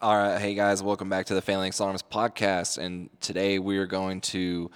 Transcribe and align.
All 0.00 0.16
right, 0.16 0.40
hey 0.40 0.54
guys, 0.54 0.80
welcome 0.80 1.08
back 1.08 1.26
to 1.26 1.34
the 1.34 1.42
Phalanx 1.42 1.80
Anonymous 1.80 2.04
podcast. 2.04 2.78
And 2.78 3.10
today 3.20 3.58
we 3.58 3.78
are 3.78 3.86
going 3.86 4.20
to 4.20 4.70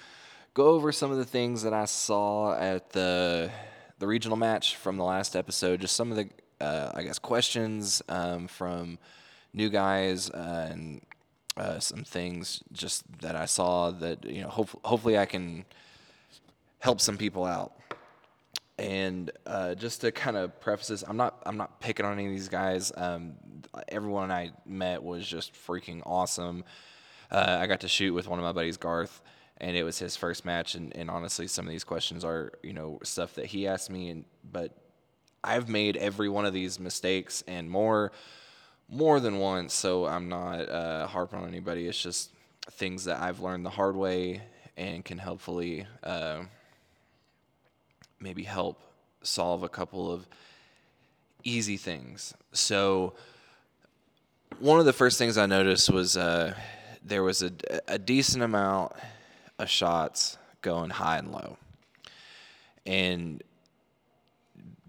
go 0.53 0.71
over 0.71 0.91
some 0.91 1.13
of 1.13 1.17
the 1.17 1.25
things 1.25 1.63
that 1.63 1.73
I 1.73 1.85
saw 1.85 2.59
at 2.59 2.91
the 2.91 3.49
the 4.01 4.09
regional 4.09 4.37
match 4.37 4.75
from 4.75 4.97
the 4.97 5.05
last 5.05 5.37
episode. 5.37 5.81
Just 5.81 5.95
some 5.95 6.11
of 6.11 6.17
the, 6.17 6.29
uh, 6.61 6.91
I 6.93 7.05
guess, 7.05 7.21
questions 7.21 8.03
um, 8.09 8.49
from 8.49 8.99
new 9.55 9.71
guys 9.71 10.29
uh, 10.29 10.69
and 10.73 11.03
uh, 11.57 11.79
some 11.79 12.03
things 12.03 12.61
just 12.73 13.05
that 13.21 13.37
I 13.37 13.45
saw 13.45 13.93
that 13.93 14.25
you 14.25 14.43
know. 14.43 14.49
Hope, 14.49 14.71
hopefully, 14.85 15.17
I 15.17 15.27
can 15.27 15.65
help 16.81 17.01
some 17.01 17.17
people 17.17 17.45
out. 17.45 17.75
And 18.77 19.31
uh, 19.47 19.77
just 19.77 20.01
to 20.01 20.11
kind 20.11 20.37
of 20.37 20.59
preface 20.61 20.89
this, 20.89 21.05
I'm 21.07 21.17
not 21.17 21.41
I'm 21.47 21.57
not 21.57 21.81
picking 21.81 22.05
on 22.05 22.15
any 22.15 22.27
of 22.27 22.33
these 22.33 22.49
guys. 22.49 22.91
Um, 22.97 23.35
everyone 23.89 24.31
I 24.31 24.53
met 24.65 25.03
was 25.03 25.27
just 25.27 25.55
freaking 25.55 26.03
awesome. 26.05 26.65
Uh, 27.31 27.59
I 27.61 27.67
got 27.67 27.81
to 27.81 27.89
shoot 27.89 28.13
with 28.13 28.29
one 28.29 28.39
of 28.39 28.45
my 28.45 28.53
buddies, 28.53 28.77
Garth, 28.77 29.21
and 29.59 29.77
it 29.77 29.85
was 29.85 29.99
his 29.99 30.17
first 30.17 30.45
match. 30.45 30.75
And, 30.75 30.95
and 30.97 31.11
honestly, 31.11 31.47
some 31.47 31.67
of 31.67 31.71
these 31.71 31.85
questions 31.85 32.25
are 32.25 32.53
you 32.63 32.73
know 32.73 32.99
stuff 33.03 33.35
that 33.35 33.47
he 33.47 33.67
asked 33.67 33.91
me, 33.91 34.11
and 34.11 34.25
but 34.51 34.73
I've 35.43 35.69
made 35.69 35.97
every 35.97 36.29
one 36.29 36.45
of 36.45 36.53
these 36.53 36.79
mistakes 36.79 37.43
and 37.47 37.71
more 37.71 38.13
more 38.89 39.21
than 39.21 39.39
once. 39.39 39.75
So 39.75 40.07
I'm 40.07 40.29
not 40.29 40.69
uh, 40.69 41.07
harping 41.07 41.41
on 41.41 41.49
anybody. 41.49 41.89
It's 41.89 42.03
just 42.03 42.31
things 42.73 43.05
that 43.05 43.21
I've 43.21 43.41
learned 43.41 43.65
the 43.65 43.71
hard 43.71 43.97
way 43.97 44.43
and 44.77 45.05
can 45.05 45.19
hopefully. 45.19 45.87
Uh, 46.03 46.45
maybe 48.23 48.45
help 48.45 48.81
solve 49.23 49.63
a 49.63 49.69
couple 49.69 50.11
of 50.11 50.27
easy 51.45 51.77
things. 51.77 52.35
So, 52.53 53.15
one 54.63 54.79
of 54.79 54.87
the 54.87 54.93
first 54.93 55.19
things 55.19 55.37
I 55.37 55.47
noticed 55.47 55.91
was 55.91 56.17
uh, 56.17 56.55
there 57.05 57.25
was 57.25 57.43
a, 57.43 57.51
a 57.89 57.99
decent 57.99 58.45
amount 58.45 58.93
of 59.59 59.69
shots 59.69 60.39
going 60.61 60.91
high 60.91 61.19
and 61.19 61.33
low. 61.33 61.57
And 62.87 63.43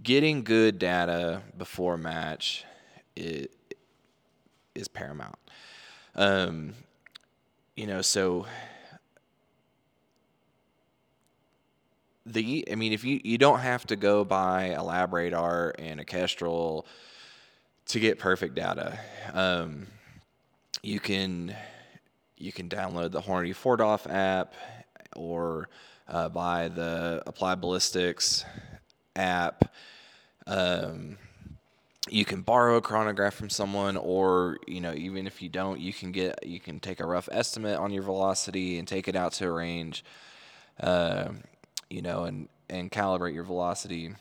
getting 0.03 0.43
good 0.43 0.77
data 0.77 1.41
before 1.57 1.95
a 1.95 1.97
match 1.97 2.65
is, 3.15 3.47
is 4.75 4.87
paramount. 4.87 5.39
Um, 6.15 6.75
you 7.75 7.87
know, 7.87 8.03
so 8.03 8.45
the 12.27 12.67
I 12.71 12.75
mean, 12.75 12.93
if 12.93 13.03
you 13.03 13.19
you 13.23 13.39
don't 13.39 13.59
have 13.59 13.87
to 13.87 13.95
go 13.95 14.23
buy 14.23 14.65
a 14.65 14.81
LabRadar 14.81 15.73
and 15.79 15.99
a 15.99 16.05
Kestrel 16.05 16.85
to 17.87 17.99
get 17.99 18.19
perfect 18.19 18.55
data. 18.55 18.99
Um, 19.33 19.87
you 20.81 20.99
can 20.99 21.55
you 22.37 22.51
can 22.51 22.67
download 22.67 23.11
the 23.11 23.21
Hornady 23.21 23.55
4DOF 23.55 24.11
app 24.11 24.53
or 25.15 25.69
uh, 26.07 26.29
buy 26.29 26.67
the 26.67 27.23
Applied 27.25 27.61
Ballistics 27.61 28.43
app. 29.15 29.73
Um, 30.45 31.17
you 32.09 32.25
can 32.25 32.41
borrow 32.41 32.77
a 32.77 32.81
chronograph 32.81 33.33
from 33.33 33.49
someone, 33.49 33.95
or 33.95 34.57
you 34.67 34.81
know, 34.81 34.93
even 34.93 35.25
if 35.25 35.41
you 35.41 35.47
don't, 35.47 35.79
you 35.79 35.93
can 35.93 36.11
get 36.11 36.45
you 36.45 36.59
can 36.59 36.79
take 36.79 36.99
a 36.99 37.05
rough 37.05 37.29
estimate 37.31 37.77
on 37.77 37.91
your 37.91 38.03
velocity 38.03 38.77
and 38.77 38.87
take 38.87 39.07
it 39.07 39.15
out 39.15 39.31
to 39.33 39.47
a 39.47 39.51
range. 39.51 40.03
Uh, 40.79 41.29
you 41.89 42.01
know, 42.01 42.25
and 42.25 42.49
and 42.69 42.91
calibrate 42.91 43.33
your 43.33 43.43
velocity. 43.43 44.13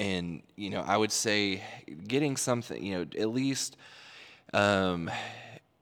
And 0.00 0.42
you 0.56 0.70
know, 0.70 0.80
I 0.80 0.96
would 0.96 1.12
say 1.12 1.62
getting 2.08 2.38
something, 2.38 2.82
you 2.82 2.94
know, 2.94 3.06
at 3.18 3.28
least, 3.28 3.76
um, 4.54 5.10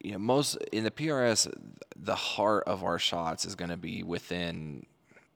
you 0.01 0.11
know, 0.11 0.19
most 0.19 0.57
in 0.73 0.83
the 0.83 0.91
PRS, 0.91 1.49
the 1.97 2.17
heart 2.17 2.65
of 2.67 2.83
our 2.83 2.99
shots 2.99 3.45
is 3.45 3.55
going 3.55 3.71
to 3.71 3.77
be 3.77 4.03
within 4.03 4.85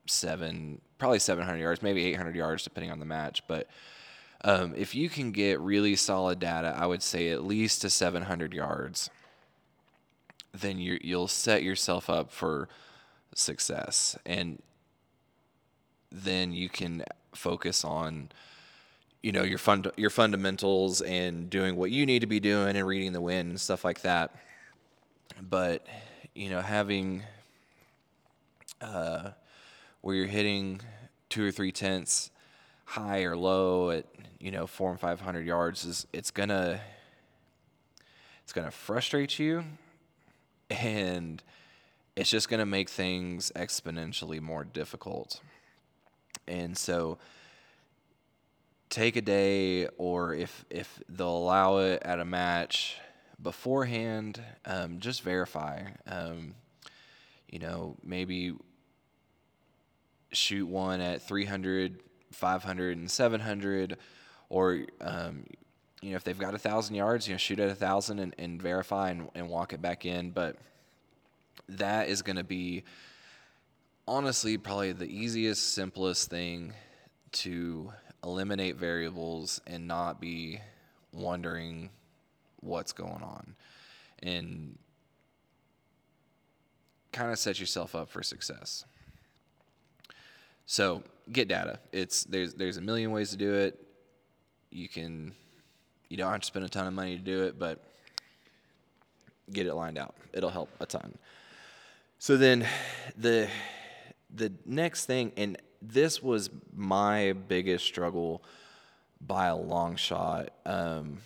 seven, 0.06 0.80
probably 0.98 1.20
700 1.20 1.58
yards, 1.58 1.80
maybe 1.80 2.04
800 2.06 2.34
yards, 2.34 2.64
depending 2.64 2.90
on 2.90 2.98
the 2.98 3.06
match. 3.06 3.46
But 3.46 3.68
um, 4.42 4.74
if 4.76 4.96
you 4.96 5.08
can 5.08 5.30
get 5.30 5.60
really 5.60 5.94
solid 5.94 6.40
data, 6.40 6.74
I 6.76 6.86
would 6.86 7.04
say 7.04 7.28
at 7.28 7.44
least 7.44 7.82
to 7.82 7.90
700 7.90 8.52
yards, 8.52 9.10
then 10.52 10.78
you 10.78 10.98
you'll 11.02 11.28
set 11.28 11.62
yourself 11.62 12.10
up 12.10 12.32
for 12.32 12.68
success. 13.32 14.18
And 14.26 14.60
then 16.10 16.52
you 16.52 16.68
can 16.68 17.04
focus 17.32 17.84
on 17.84 18.30
you 19.22 19.32
know 19.32 19.42
your 19.42 19.58
fund 19.58 19.90
your 19.96 20.10
fundamentals 20.10 21.00
and 21.00 21.48
doing 21.48 21.76
what 21.76 21.90
you 21.90 22.04
need 22.06 22.20
to 22.20 22.26
be 22.26 22.40
doing 22.40 22.76
and 22.76 22.86
reading 22.86 23.12
the 23.12 23.20
wind 23.20 23.50
and 23.50 23.60
stuff 23.60 23.84
like 23.84 24.02
that. 24.02 24.34
But 25.40 25.86
you 26.34 26.50
know 26.50 26.60
having 26.60 27.22
uh, 28.80 29.30
where 30.00 30.14
you're 30.16 30.26
hitting 30.26 30.80
two 31.28 31.46
or 31.46 31.50
three 31.50 31.72
tenths 31.72 32.30
high 32.84 33.22
or 33.22 33.36
low 33.36 33.90
at 33.90 34.04
you 34.38 34.50
know 34.50 34.66
four 34.66 34.90
and 34.90 35.00
five 35.00 35.20
hundred 35.20 35.46
yards 35.46 35.84
is 35.84 36.06
it's 36.12 36.30
gonna 36.30 36.80
it's 38.42 38.52
gonna 38.52 38.70
frustrate 38.70 39.38
you. 39.38 39.64
And 40.68 41.42
it's 42.16 42.30
just 42.30 42.48
gonna 42.48 42.66
make 42.66 42.90
things 42.90 43.52
exponentially 43.54 44.40
more 44.40 44.64
difficult. 44.64 45.40
And 46.46 46.76
so 46.76 47.18
take 48.92 49.16
a 49.16 49.22
day 49.22 49.88
or 49.96 50.34
if 50.34 50.66
if 50.68 51.02
they'll 51.08 51.36
allow 51.36 51.78
it 51.78 52.02
at 52.04 52.20
a 52.20 52.24
match 52.26 52.98
beforehand, 53.42 54.40
um, 54.66 55.00
just 55.00 55.22
verify. 55.22 55.82
Um, 56.06 56.54
you 57.48 57.58
know, 57.58 57.96
maybe 58.04 58.52
shoot 60.30 60.66
one 60.66 61.00
at 61.00 61.22
300, 61.22 62.00
500, 62.32 62.98
and 62.98 63.10
700, 63.10 63.96
or 64.50 64.84
um, 65.00 65.46
you 66.02 66.10
know, 66.10 66.16
if 66.16 66.24
they've 66.24 66.38
got 66.38 66.54
a 66.54 66.58
thousand 66.58 66.94
yards, 66.94 67.26
you 67.26 67.34
know, 67.34 67.38
shoot 67.38 67.60
at 67.60 67.70
a 67.70 67.74
thousand 67.74 68.18
and, 68.18 68.34
and 68.38 68.60
verify 68.60 69.10
and, 69.10 69.30
and 69.34 69.48
walk 69.48 69.72
it 69.72 69.80
back 69.80 70.04
in. 70.04 70.30
But 70.30 70.56
that 71.68 72.08
is 72.08 72.20
going 72.20 72.36
to 72.36 72.44
be 72.44 72.84
honestly 74.06 74.58
probably 74.58 74.92
the 74.92 75.06
easiest, 75.06 75.74
simplest 75.74 76.28
thing 76.28 76.74
to 77.32 77.92
eliminate 78.24 78.76
variables 78.76 79.60
and 79.66 79.86
not 79.86 80.20
be 80.20 80.60
wondering 81.12 81.90
what's 82.60 82.92
going 82.92 83.22
on 83.22 83.54
and 84.22 84.78
kind 87.12 87.30
of 87.30 87.38
set 87.38 87.60
yourself 87.60 87.94
up 87.94 88.08
for 88.08 88.22
success. 88.22 88.84
So 90.66 91.02
get 91.30 91.48
data. 91.48 91.78
It's 91.92 92.24
there's 92.24 92.54
there's 92.54 92.76
a 92.76 92.80
million 92.80 93.10
ways 93.10 93.30
to 93.30 93.36
do 93.36 93.52
it. 93.54 93.78
You 94.70 94.88
can 94.88 95.34
you 96.08 96.16
don't 96.16 96.30
have 96.30 96.40
to 96.40 96.46
spend 96.46 96.64
a 96.64 96.68
ton 96.68 96.86
of 96.86 96.94
money 96.94 97.16
to 97.16 97.22
do 97.22 97.42
it, 97.44 97.58
but 97.58 97.82
get 99.52 99.66
it 99.66 99.74
lined 99.74 99.98
out. 99.98 100.14
It'll 100.32 100.50
help 100.50 100.70
a 100.80 100.86
ton. 100.86 101.18
So 102.18 102.36
then 102.36 102.66
the 103.16 103.48
the 104.34 104.52
next 104.64 105.06
thing, 105.06 105.32
and 105.36 105.58
this 105.82 106.22
was 106.22 106.50
my 106.74 107.32
biggest 107.48 107.84
struggle 107.84 108.42
by 109.20 109.46
a 109.46 109.56
long 109.56 109.96
shot. 109.96 110.50
Um, 110.64 111.18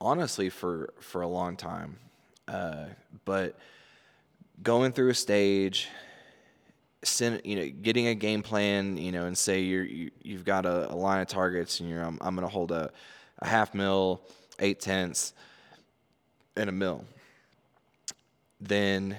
honestly, 0.00 0.50
for 0.50 0.92
for 1.00 1.22
a 1.22 1.28
long 1.28 1.56
time, 1.56 1.98
uh, 2.48 2.86
but 3.24 3.56
going 4.62 4.92
through 4.92 5.10
a 5.10 5.14
stage, 5.14 5.88
send, 7.02 7.40
you 7.44 7.56
know, 7.56 7.68
getting 7.82 8.08
a 8.08 8.14
game 8.14 8.42
plan, 8.42 8.96
you 8.96 9.12
know, 9.12 9.26
and 9.26 9.36
say 9.36 9.60
you're 9.60 9.84
you, 9.84 10.10
you 10.22 10.36
have 10.36 10.44
got 10.44 10.66
a, 10.66 10.92
a, 10.92 10.96
line 10.96 11.20
of 11.20 11.28
targets, 11.28 11.80
and 11.80 11.88
you're 11.88 12.02
I'm, 12.02 12.18
I'm 12.20 12.34
going 12.34 12.46
to 12.46 12.52
hold 12.52 12.72
a, 12.72 12.90
a 13.38 13.46
half 13.46 13.74
mil, 13.74 14.20
eight 14.58 14.80
tenths, 14.80 15.32
and 16.56 16.68
a 16.68 16.72
mil. 16.72 17.04
Then 18.60 19.16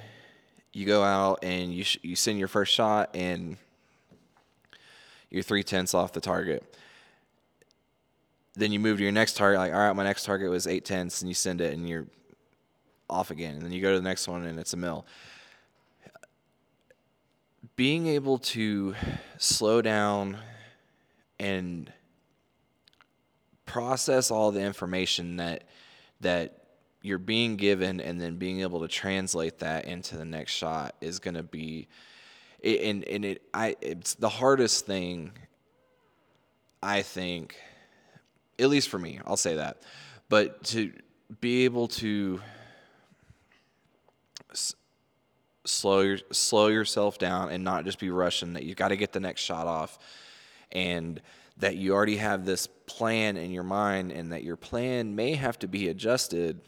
you 0.73 0.85
go 0.85 1.03
out 1.03 1.39
and 1.43 1.73
you 1.73 1.83
sh- 1.83 1.97
you 2.01 2.15
send 2.15 2.37
your 2.37 2.47
first 2.47 2.73
shot 2.73 3.15
and 3.15 3.57
you're 5.31 5.41
three 5.41 5.63
tenths 5.63 5.95
off 5.95 6.11
the 6.11 6.21
target. 6.21 6.75
Then 8.53 8.71
you 8.71 8.79
move 8.79 8.97
to 8.97 9.03
your 9.03 9.13
next 9.13 9.37
target, 9.37 9.59
like 9.59 9.73
all 9.73 9.79
right, 9.79 9.95
my 9.95 10.03
next 10.03 10.25
target 10.25 10.51
was 10.51 10.67
eight 10.67 10.85
tenths, 10.85 11.21
and 11.21 11.29
you 11.29 11.33
send 11.33 11.61
it 11.61 11.73
and 11.73 11.89
you're 11.89 12.05
off 13.09 13.31
again, 13.31 13.55
and 13.55 13.63
then 13.63 13.71
you 13.71 13.81
go 13.81 13.91
to 13.91 13.97
the 13.97 14.03
next 14.03 14.27
one 14.27 14.45
and 14.45 14.59
it's 14.59 14.73
a 14.73 14.77
mil. 14.77 15.05
Being 17.75 18.07
able 18.07 18.37
to 18.39 18.93
slow 19.37 19.81
down 19.81 20.37
and 21.39 21.91
process 23.65 24.29
all 24.29 24.51
the 24.51 24.61
information 24.61 25.37
that 25.37 25.63
that 26.19 26.61
you're 27.01 27.17
being 27.17 27.55
given 27.55 27.99
and 27.99 28.21
then 28.21 28.35
being 28.35 28.61
able 28.61 28.81
to 28.81 28.87
translate 28.87 29.59
that 29.59 29.85
into 29.85 30.17
the 30.17 30.25
next 30.25 30.51
shot 30.51 30.95
is 31.01 31.19
going 31.19 31.33
to 31.33 31.43
be 31.43 31.87
and 32.63 33.03
and 33.05 33.25
it 33.25 33.41
I 33.53 33.75
it's 33.81 34.13
the 34.15 34.29
hardest 34.29 34.85
thing 34.85 35.31
I 36.81 37.01
think 37.01 37.55
at 38.59 38.69
least 38.69 38.89
for 38.89 38.99
me 38.99 39.19
I'll 39.25 39.37
say 39.37 39.55
that 39.55 39.81
but 40.29 40.63
to 40.65 40.91
be 41.39 41.65
able 41.65 41.87
to 41.87 42.41
s- 44.51 44.75
slow 45.65 46.01
your, 46.01 46.17
slow 46.31 46.67
yourself 46.67 47.17
down 47.17 47.49
and 47.49 47.63
not 47.63 47.85
just 47.85 47.99
be 47.99 48.09
rushing 48.09 48.53
that 48.53 48.63
you 48.63 48.75
got 48.75 48.89
to 48.89 48.97
get 48.97 49.11
the 49.11 49.19
next 49.19 49.41
shot 49.41 49.67
off 49.67 49.97
and 50.71 51.21
that 51.57 51.75
you 51.75 51.93
already 51.93 52.17
have 52.17 52.45
this 52.45 52.67
plan 52.85 53.37
in 53.37 53.51
your 53.51 53.63
mind 53.63 54.11
and 54.11 54.31
that 54.31 54.43
your 54.43 54.55
plan 54.55 55.15
may 55.15 55.35
have 55.35 55.57
to 55.59 55.67
be 55.67 55.89
adjusted 55.89 56.59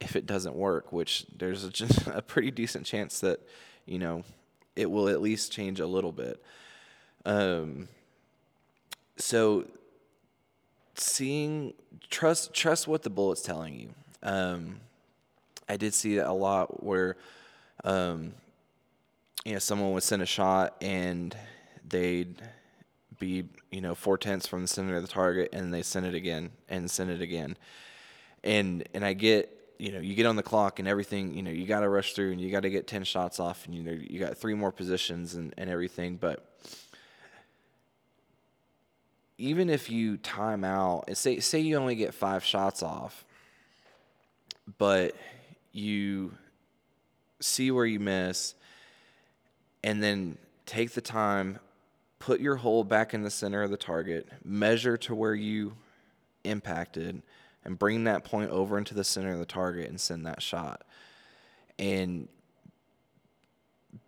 if 0.00 0.16
it 0.16 0.26
doesn't 0.26 0.54
work 0.54 0.92
which 0.92 1.26
there's 1.36 1.64
a, 1.64 2.12
a 2.14 2.22
pretty 2.22 2.50
decent 2.50 2.84
chance 2.86 3.20
that 3.20 3.40
you 3.86 3.98
know 3.98 4.24
it 4.76 4.90
will 4.90 5.08
at 5.08 5.20
least 5.20 5.52
change 5.52 5.80
a 5.80 5.86
little 5.86 6.12
bit. 6.12 6.42
Um, 7.24 7.88
so 9.16 9.66
seeing 10.94 11.74
trust 12.10 12.52
trust 12.52 12.88
what 12.88 13.02
the 13.02 13.10
bullet's 13.10 13.42
telling 13.42 13.78
you. 13.78 13.88
Um, 14.22 14.80
i 15.68 15.76
did 15.76 15.94
see 15.94 16.18
a 16.18 16.32
lot 16.32 16.84
where 16.84 17.16
um, 17.84 18.34
you 19.44 19.52
know 19.52 19.58
someone 19.58 19.92
would 19.92 20.02
send 20.02 20.22
a 20.22 20.26
shot 20.26 20.76
and 20.80 21.36
they'd 21.88 22.40
be 23.18 23.44
you 23.70 23.80
know 23.80 23.94
four 23.94 24.18
tenths 24.18 24.46
from 24.46 24.62
the 24.62 24.68
center 24.68 24.96
of 24.96 25.02
the 25.02 25.08
target 25.08 25.50
and 25.52 25.72
they 25.72 25.82
send 25.82 26.06
it 26.06 26.14
again 26.14 26.50
and 26.68 26.90
send 26.90 27.10
it 27.10 27.20
again. 27.20 27.56
And 28.44 28.88
and 28.94 29.04
i 29.04 29.12
get 29.12 29.61
you 29.78 29.92
know 29.92 30.00
you 30.00 30.14
get 30.14 30.26
on 30.26 30.36
the 30.36 30.42
clock 30.42 30.78
and 30.78 30.88
everything 30.88 31.34
you 31.34 31.42
know 31.42 31.50
you 31.50 31.66
got 31.66 31.80
to 31.80 31.88
rush 31.88 32.14
through 32.14 32.32
and 32.32 32.40
you 32.40 32.50
got 32.50 32.60
to 32.60 32.70
get 32.70 32.86
10 32.86 33.04
shots 33.04 33.40
off 33.40 33.66
and 33.66 33.74
you 33.74 33.82
know 33.82 33.92
you 33.92 34.18
got 34.18 34.36
three 34.36 34.54
more 34.54 34.72
positions 34.72 35.34
and, 35.34 35.54
and 35.58 35.68
everything 35.68 36.16
but 36.16 36.56
even 39.38 39.68
if 39.68 39.90
you 39.90 40.16
time 40.18 40.64
out 40.64 41.04
and 41.08 41.16
say 41.16 41.40
say 41.40 41.58
you 41.58 41.76
only 41.76 41.94
get 41.94 42.14
five 42.14 42.44
shots 42.44 42.82
off 42.82 43.24
but 44.78 45.16
you 45.72 46.32
see 47.40 47.70
where 47.70 47.86
you 47.86 47.98
miss 47.98 48.54
and 49.82 50.02
then 50.02 50.36
take 50.66 50.92
the 50.92 51.00
time 51.00 51.58
put 52.18 52.40
your 52.40 52.54
hole 52.54 52.84
back 52.84 53.14
in 53.14 53.22
the 53.22 53.30
center 53.30 53.62
of 53.62 53.70
the 53.70 53.76
target 53.76 54.28
measure 54.44 54.96
to 54.96 55.14
where 55.14 55.34
you 55.34 55.72
impacted 56.44 57.20
and 57.64 57.78
bring 57.78 58.04
that 58.04 58.24
point 58.24 58.50
over 58.50 58.78
into 58.78 58.94
the 58.94 59.04
center 59.04 59.32
of 59.32 59.38
the 59.38 59.46
target 59.46 59.88
and 59.88 60.00
send 60.00 60.26
that 60.26 60.42
shot. 60.42 60.84
And 61.78 62.28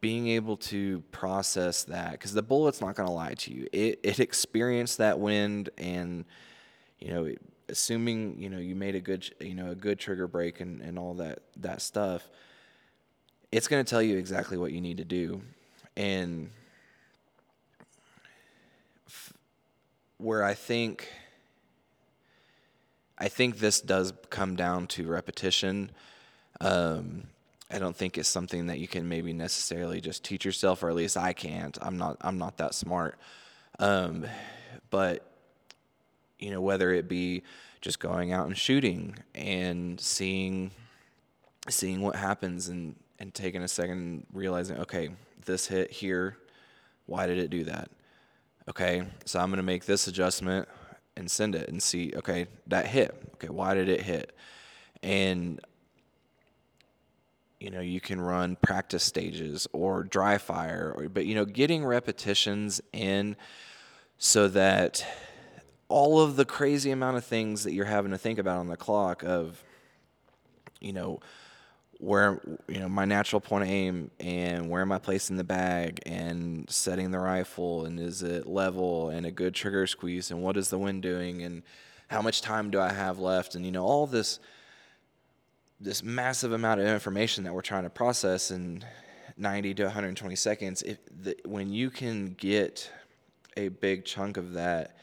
being 0.01 0.29
able 0.29 0.57
to 0.57 1.01
process 1.11 1.85
that 1.85 2.13
because 2.13 2.33
the 2.33 2.43
bullet's 2.43 2.81
not 2.81 2.95
going 2.95 3.07
to 3.07 3.13
lie 3.13 3.35
to 3.35 3.53
you. 3.53 3.67
It, 3.73 4.01
it 4.03 4.21
experienced 4.21 4.99
that 4.99 5.19
wind 5.19 5.71
and 5.77 6.25
you 6.99 7.09
know 7.13 7.35
assuming 7.69 8.39
you 8.39 8.49
know 8.49 8.59
you 8.59 8.75
made 8.75 8.95
a 8.95 9.01
good 9.01 9.29
you 9.41 9.55
know 9.55 9.71
a 9.71 9.75
good 9.75 9.99
trigger 9.99 10.27
break 10.27 10.61
and, 10.61 10.81
and 10.81 10.99
all 10.99 11.15
that 11.15 11.41
that 11.57 11.83
stuff 11.83 12.29
it's 13.53 13.69
going 13.69 13.85
to 13.85 13.89
tell 13.89 14.03
you 14.03 14.17
exactly 14.17 14.57
what 14.57 14.73
you 14.73 14.81
need 14.81 14.97
to 14.97 15.05
do. 15.05 15.41
And 15.97 16.51
f- 19.07 19.33
where 20.19 20.43
i 20.43 20.55
think 20.55 21.09
i 23.19 23.29
think 23.29 23.59
this 23.59 23.81
does 23.81 24.13
come 24.31 24.57
down 24.57 24.87
to 24.87 25.07
repetition 25.07 25.91
um, 26.61 27.25
I 27.71 27.79
don't 27.79 27.97
think 27.97 28.19
it's 28.19 28.29
something 28.29 28.67
that 28.67 28.79
you 28.79 28.87
can 28.87 29.09
maybe 29.09 29.33
necessarily 29.33 30.01
just 30.01 30.23
teach 30.23 30.45
yourself, 30.45 30.83
or 30.83 30.91
at 30.91 30.95
least 30.95 31.17
I 31.17 31.33
can't. 31.33 31.77
I'm 31.83 31.97
not. 31.97 32.19
I'm 32.21 32.39
not 32.39 32.59
that 32.59 32.75
smart. 32.75 33.19
Um, 33.79 34.27
but 34.91 35.27
you 36.39 36.51
know, 36.51 36.61
whether 36.61 36.93
it 36.93 37.09
be 37.09 37.43
just 37.81 37.99
going 37.99 38.33
out 38.33 38.47
and 38.47 38.57
shooting 38.57 39.17
and 39.35 40.01
seeing 40.01 40.71
seeing 41.69 42.01
what 42.01 42.17
happens 42.17 42.69
and 42.69 42.97
and 43.19 43.35
taking 43.35 43.63
a 43.63 43.69
second 43.69 43.99
and 43.99 44.27
realizing, 44.33 44.79
okay, 44.79 45.11
this 45.45 45.67
hit 45.67 45.91
here. 45.91 46.37
Why 47.07 47.27
did 47.27 47.39
it 47.39 47.51
do 47.51 47.65
that? 47.65 47.91
Okay, 48.69 49.03
so 49.25 49.41
I'm 49.41 49.51
gonna 49.51 49.63
make 49.63 49.85
this 49.85 50.07
adjustment 50.07 50.69
and 51.17 51.31
send 51.31 51.55
it 51.55 51.69
and 51.69 51.83
see. 51.83 52.13
Okay, 52.17 52.47
that 52.67 52.87
hit. 52.87 53.15
Okay, 53.35 53.49
why 53.49 53.75
did 53.75 53.89
it 53.89 54.03
hit? 54.03 54.35
And 55.03 55.61
you 57.61 57.71
know 57.71 57.81
you 57.81 58.01
can 58.01 58.21
run 58.21 58.57
practice 58.57 59.03
stages 59.03 59.67
or 59.73 60.03
dry 60.03 60.37
fire 60.37 60.93
or, 60.97 61.09
but 61.09 61.25
you 61.25 61.35
know 61.35 61.47
getting 61.47 61.85
repetitions 61.85 62.81
in 62.93 63.37
so 64.19 64.49
that 64.49 65.05
all 65.89 66.21
of 66.21 66.37
the 66.37 66.45
crazy 66.45 66.91
amount 66.91 67.17
of 67.17 67.25
things 67.25 67.65
that 67.65 67.73
you're 67.73 67.87
having 67.87 68.11
to 68.11 68.19
think 68.19 68.39
about 68.39 68.59
on 68.59 68.69
the 68.69 68.77
clock 68.77 69.23
of 69.23 69.63
you 70.81 70.93
know 70.93 71.21
where 71.99 72.41
you 72.69 72.79
know 72.79 72.89
my 72.89 73.05
natural 73.05 73.41
point 73.41 73.65
of 73.65 73.71
aim 73.71 74.11
and 74.21 74.69
where 74.69 74.83
am 74.83 74.93
I 74.93 74.99
placing 74.99 75.37
the 75.37 75.45
bag 75.45 76.01
and 76.07 76.69
setting 76.69 77.11
the 77.11 77.19
rifle 77.19 77.87
and 77.87 77.99
is 77.99 78.23
it 78.23 78.47
level 78.47 79.11
and 79.11 79.27
a 79.27 79.31
good 79.31 79.55
trigger 79.55 79.87
squeeze 79.87 80.31
and 80.31 80.43
what 80.43 80.57
is 80.57 80.71
the 80.71 80.79
wind 80.79 81.03
doing 81.03 81.43
and 81.43 81.63
how 82.09 82.23
much 82.23 82.43
time 82.43 82.71
do 82.71 82.81
I 82.81 82.93
have 82.93 83.19
left 83.19 83.55
and 83.55 83.65
you 83.65 83.73
know 83.73 83.85
all 83.85 84.07
this 84.07 84.39
this 85.81 86.03
massive 86.03 86.53
amount 86.53 86.81
of 86.81 86.87
information 86.87 87.45
that 87.45 87.53
we're 87.53 87.61
trying 87.61 87.85
to 87.85 87.91
process 87.91 88.51
in 88.51 88.85
90 89.37 89.75
to 89.75 89.85
120 89.85 90.37
seconds 90.37 90.83
if 90.83 90.99
the, 91.23 91.37
when 91.45 91.73
you 91.73 91.91
can 91.91 92.35
get 92.35 92.91
a 93.57 93.69
big 93.69 94.05
chunk 94.05 94.37
of 94.37 94.55
that 94.55 94.97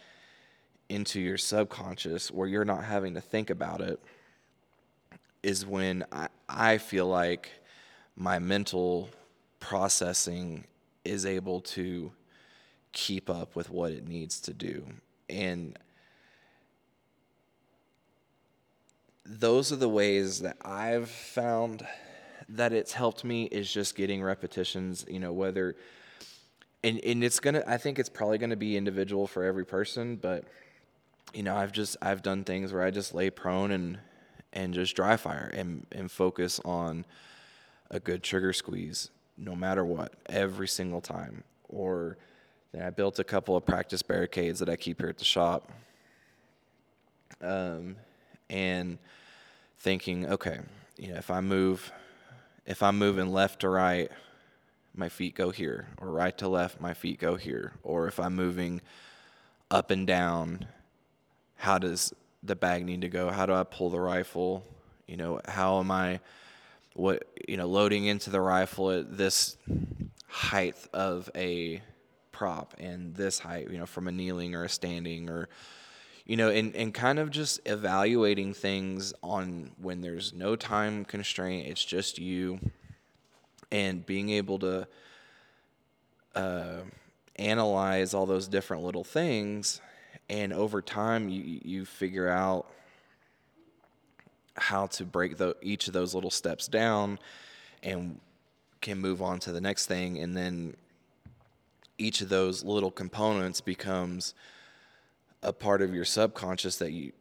into 0.90 1.20
your 1.20 1.38
subconscious 1.38 2.32
where 2.32 2.48
you're 2.48 2.66
not 2.66 2.84
having 2.84 3.14
to 3.14 3.22
think 3.22 3.50
about 3.50 3.82
it 3.82 4.00
is 5.44 5.66
when 5.66 6.06
I, 6.12 6.28
I 6.48 6.78
feel 6.78 7.08
like 7.08 7.52
my 8.16 8.40
mental 8.40 9.10
processing 9.60 10.66
is 11.04 11.26
able 11.26 11.62
to 11.62 12.12
keep 12.94 13.30
up 13.30 13.56
with 13.56 13.70
what 13.70 13.92
it 13.92 14.08
needs 14.08 14.40
to 14.42 14.54
do. 14.54 14.86
And 15.30 15.78
those 19.26 19.72
are 19.72 19.78
the 19.78 19.90
ways 19.90 20.42
that 20.42 20.58
I've 20.64 21.10
found 21.10 21.86
that 22.50 22.74
it's 22.74 22.94
helped 22.94 23.24
me 23.24 23.46
is 23.46 23.72
just 23.72 23.96
getting 23.96 24.22
repetitions, 24.22 25.06
you 25.08 25.20
know, 25.20 25.32
whether 25.32 25.76
and 26.84 27.00
and 27.04 27.24
it's 27.24 27.40
going 27.40 27.54
to 27.54 27.70
I 27.70 27.78
think 27.78 28.00
it's 28.00 28.10
probably 28.10 28.38
going 28.38 28.50
to 28.50 28.56
be 28.56 28.76
individual 28.76 29.28
for 29.28 29.44
every 29.44 29.66
person, 29.66 30.18
but 30.18 30.44
you 31.34 31.44
know, 31.44 31.56
I've 31.56 31.72
just 31.72 31.96
I've 32.02 32.22
done 32.22 32.44
things 32.44 32.74
where 32.74 32.84
I 32.84 32.92
just 32.92 33.14
lay 33.14 33.30
prone 33.30 33.72
and 33.72 34.00
and 34.54 34.74
just 34.74 34.96
dry 34.96 35.18
fire 35.18 35.52
and 35.54 35.86
and 35.92 36.12
focus 36.12 36.60
on 36.66 37.06
a 37.90 38.00
good 38.00 38.24
trigger 38.24 38.54
squeeze 38.54 39.10
no 39.38 39.56
matter 39.56 39.84
what 39.84 40.14
every 40.28 40.68
single 40.68 41.02
time 41.02 41.44
or 41.70 42.18
then 42.72 42.84
I 42.84 42.90
built 42.90 43.20
a 43.20 43.24
couple 43.24 43.56
of 43.58 43.66
practice 43.66 44.02
barricades 44.02 44.60
that 44.60 44.70
I 44.70 44.76
keep 44.76 45.00
here 45.00 45.10
at 45.10 45.18
the 45.18 45.26
shop. 45.26 45.72
Um, 47.42 47.98
and 48.50 48.98
thinking, 49.80 50.28
okay, 50.28 50.60
you 50.98 51.10
know, 51.10 51.18
if 51.18 51.32
I 51.32 51.42
move, 51.42 51.92
if 52.66 52.84
I'm 52.84 52.98
moving 52.98 53.32
left 53.32 53.62
to 53.62 53.70
right, 53.70 54.10
my 54.94 55.10
feet 55.10 55.36
go 55.36 55.50
here, 55.50 55.88
or 55.98 56.12
right 56.12 56.38
to 56.38 56.48
left, 56.48 56.80
my 56.80 56.94
feet 56.94 57.20
go 57.20 57.36
here, 57.36 57.74
or 57.82 58.08
if 58.08 58.20
I'm 58.20 58.36
moving 58.36 58.82
up 59.70 59.90
and 59.90 60.06
down, 60.06 60.68
how 61.56 61.78
does 61.78 62.14
the 62.44 62.56
bag 62.56 62.86
need 62.86 63.02
to 63.02 63.10
go? 63.10 63.30
How 63.30 63.46
do 63.46 63.54
I 63.54 63.64
pull 63.64 63.90
the 63.90 64.00
rifle? 64.00 64.66
You 65.08 65.18
know, 65.18 65.42
how 65.48 65.80
am 65.80 65.92
I, 65.92 66.20
what, 66.94 67.24
you 67.48 67.58
know, 67.58 67.68
loading 67.68 68.06
into 68.06 68.30
the 68.30 68.42
rifle 68.42 68.92
at 68.92 69.18
this 69.18 69.58
height 70.28 70.76
of 70.94 71.30
a 71.36 71.82
prop 72.32 72.74
and 72.80 73.14
this 73.16 73.40
height, 73.40 73.70
you 73.70 73.78
know, 73.78 73.86
from 73.86 74.08
a 74.08 74.12
kneeling 74.12 74.56
or 74.56 74.64
a 74.64 74.70
standing 74.70 75.30
or, 75.30 75.50
you 76.26 76.38
know, 76.38 76.50
and, 76.50 76.76
and 76.76 76.94
kind 76.94 77.20
of 77.20 77.30
just 77.30 77.60
evaluating 77.66 78.54
things 78.54 79.14
on 79.22 79.72
when 79.78 80.02
there's 80.02 80.34
no 80.34 80.56
time 80.56 81.04
constraint, 81.06 81.68
it's 81.68 81.84
just 81.84 82.18
you, 82.18 82.60
and 83.72 84.06
being 84.06 84.30
able 84.30 84.60
to 84.60 84.88
uh, 86.36 86.78
analyze 87.36 88.14
all 88.14 88.26
those 88.26 88.48
different 88.48 88.84
little 88.84 89.04
things, 89.04 89.82
and 90.32 90.54
over 90.54 90.82
time 90.82 91.28
you 91.28 91.60
you 91.64 91.86
figure 91.86 92.30
out 92.30 92.66
how 94.56 94.86
to 94.86 95.04
break 95.04 95.38
the, 95.38 95.56
each 95.62 95.88
of 95.88 95.94
those 95.94 96.16
little 96.16 96.32
steps 96.32 96.68
down, 96.68 97.20
and 97.84 98.20
can 98.80 98.98
move 98.98 99.22
on 99.22 99.40
to 99.40 99.52
the 99.52 99.62
next 99.62 99.86
thing, 99.86 100.18
and 100.20 100.36
then 100.36 100.76
each 101.98 102.22
of 102.22 102.30
those 102.30 102.64
little 102.64 102.90
components 102.90 103.62
becomes 103.62 104.34
a 105.44 105.52
part 105.52 105.82
of 105.82 105.94
your 105.94 106.06
subconscious 106.06 106.78
that 106.78 106.92
you 106.92 107.12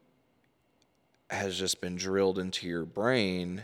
has 1.31 1.59
just 1.59 1.81
been 1.81 1.97
drilled 1.97 2.39
into 2.39 2.67
your 2.67 2.85
brain 2.85 3.63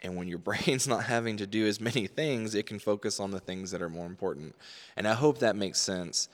and 0.00 0.16
when 0.16 0.26
your 0.26 0.38
brain's 0.48 0.86
not 0.86 1.04
having 1.04 1.36
to 1.36 1.46
do 1.46 1.66
as 1.66 1.80
many 1.80 2.06
things 2.06 2.54
it 2.54 2.66
can 2.66 2.78
focus 2.78 3.20
on 3.20 3.30
the 3.30 3.40
things 3.40 3.70
that 3.72 3.82
are 3.82 3.88
more 3.88 4.06
important. 4.06 4.54
And 4.96 5.06
i 5.06 5.14
hope 5.14 5.38
that 5.38 5.56
makes 5.56 5.80
sense. 5.80 6.28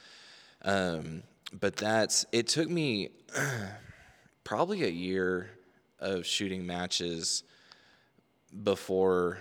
Um, 0.63 1.23
but 1.61 1.77
that's 1.77 2.27
it 2.33 2.49
took 2.49 2.69
me 2.69 3.11
probably 4.45 4.85
a 4.85 4.89
year 4.89 5.51
of 6.01 6.27
shooting 6.27 6.67
matches 6.67 7.45
before 8.63 9.39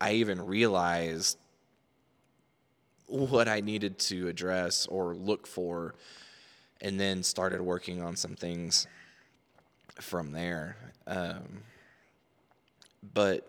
I 0.00 0.14
even 0.14 0.44
realized 0.44 1.38
what 3.06 3.46
I 3.46 3.60
needed 3.60 3.98
to 3.98 4.28
address 4.28 4.86
or 4.86 5.14
look 5.14 5.46
for, 5.46 5.94
and 6.80 6.98
then 6.98 7.22
started 7.22 7.60
working 7.60 8.02
on 8.02 8.16
some 8.16 8.34
things 8.34 8.86
from 10.00 10.32
there. 10.32 10.76
Um, 11.06 11.62
but 13.14 13.46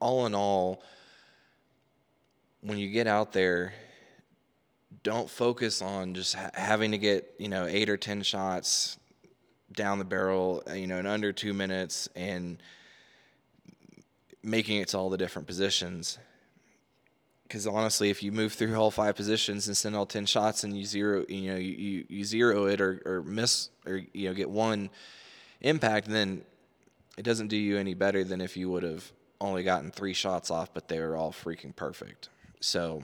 all 0.00 0.26
in 0.26 0.34
all, 0.34 0.82
when 2.62 2.78
you 2.78 2.90
get 2.90 3.06
out 3.06 3.32
there, 3.32 3.74
don't 5.02 5.28
focus 5.28 5.82
on 5.82 6.14
just 6.14 6.34
ha- 6.34 6.50
having 6.54 6.92
to 6.92 6.98
get 6.98 7.34
you 7.38 7.48
know 7.48 7.66
eight 7.66 7.88
or 7.88 7.96
ten 7.96 8.22
shots 8.22 8.98
down 9.72 9.98
the 9.98 10.04
barrel, 10.04 10.62
uh, 10.68 10.74
you 10.74 10.86
know, 10.86 10.98
in 10.98 11.06
under 11.06 11.32
two 11.32 11.52
minutes, 11.52 12.08
and 12.14 12.62
making 14.42 14.78
it 14.78 14.88
to 14.88 14.98
all 14.98 15.10
the 15.10 15.16
different 15.16 15.46
positions. 15.46 16.18
Because 17.44 17.66
honestly, 17.66 18.10
if 18.10 18.22
you 18.22 18.32
move 18.32 18.52
through 18.54 18.74
all 18.76 18.90
five 18.90 19.14
positions 19.14 19.66
and 19.66 19.76
send 19.76 19.94
all 19.94 20.06
ten 20.06 20.26
shots 20.26 20.64
and 20.64 20.76
you 20.76 20.84
zero, 20.84 21.24
you 21.28 21.52
know, 21.52 21.58
you, 21.58 22.04
you, 22.08 22.24
zero 22.24 22.66
it 22.66 22.80
or, 22.80 23.02
or 23.04 23.22
miss 23.22 23.68
or 23.86 24.02
you 24.12 24.28
know 24.28 24.34
get 24.34 24.48
one 24.48 24.90
impact, 25.60 26.08
then 26.08 26.42
it 27.18 27.22
doesn't 27.22 27.48
do 27.48 27.56
you 27.56 27.76
any 27.76 27.94
better 27.94 28.24
than 28.24 28.40
if 28.40 28.56
you 28.56 28.70
would 28.70 28.82
have 28.82 29.12
only 29.40 29.62
gotten 29.62 29.90
three 29.90 30.14
shots 30.14 30.50
off, 30.50 30.72
but 30.72 30.88
they 30.88 31.00
were 31.00 31.16
all 31.16 31.32
freaking 31.32 31.74
perfect. 31.74 32.28
So 32.60 33.02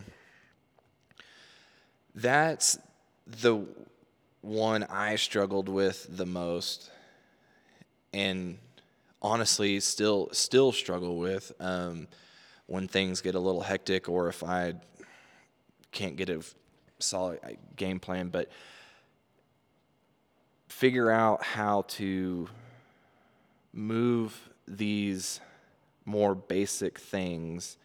that's 2.21 2.79
the 3.27 3.65
one 4.41 4.85
I 4.85 5.17
struggled 5.17 5.69
with 5.69 6.07
the 6.11 6.27
most, 6.27 6.91
and 8.13 8.59
honestly, 9.23 9.79
still 9.81 10.29
still 10.33 10.73
struggle 10.73 11.19
with 11.19 11.53
um, 11.61 12.09
when 12.67 12.89
things 12.89 13.21
get 13.21 13.35
a 13.35 13.41
little 13.41 13.61
hectic 13.61 14.09
or 14.09 14.29
if 14.29 14.43
I 14.43 14.75
can't 15.93 16.17
get 16.17 16.29
a 16.29 16.43
solid 16.99 17.39
uh, 17.45 17.51
game 17.77 18.01
plan. 18.01 18.31
But 18.31 18.51
figure 20.69 21.11
out 21.11 21.45
how 21.45 21.83
to 21.89 22.49
move 23.73 24.51
these 24.67 25.41
more 26.05 26.35
basic 26.35 26.99
things 26.99 27.77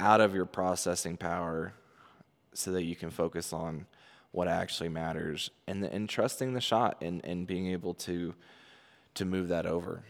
out 0.00 0.22
of 0.22 0.34
your 0.34 0.46
processing 0.46 1.16
power 1.16 1.74
so 2.54 2.72
that 2.72 2.82
you 2.84 2.96
can 2.96 3.10
focus 3.10 3.52
on 3.52 3.86
what 4.30 4.48
actually 4.48 4.88
matters 4.88 5.50
and, 5.66 5.84
and 5.84 6.08
trusting 6.08 6.54
the 6.54 6.60
shot 6.60 6.98
and, 7.02 7.24
and 7.24 7.46
being 7.46 7.68
able 7.68 7.94
to 7.94 8.34
to 9.14 9.24
move 9.24 9.48
that 9.48 9.64
over. 9.64 10.02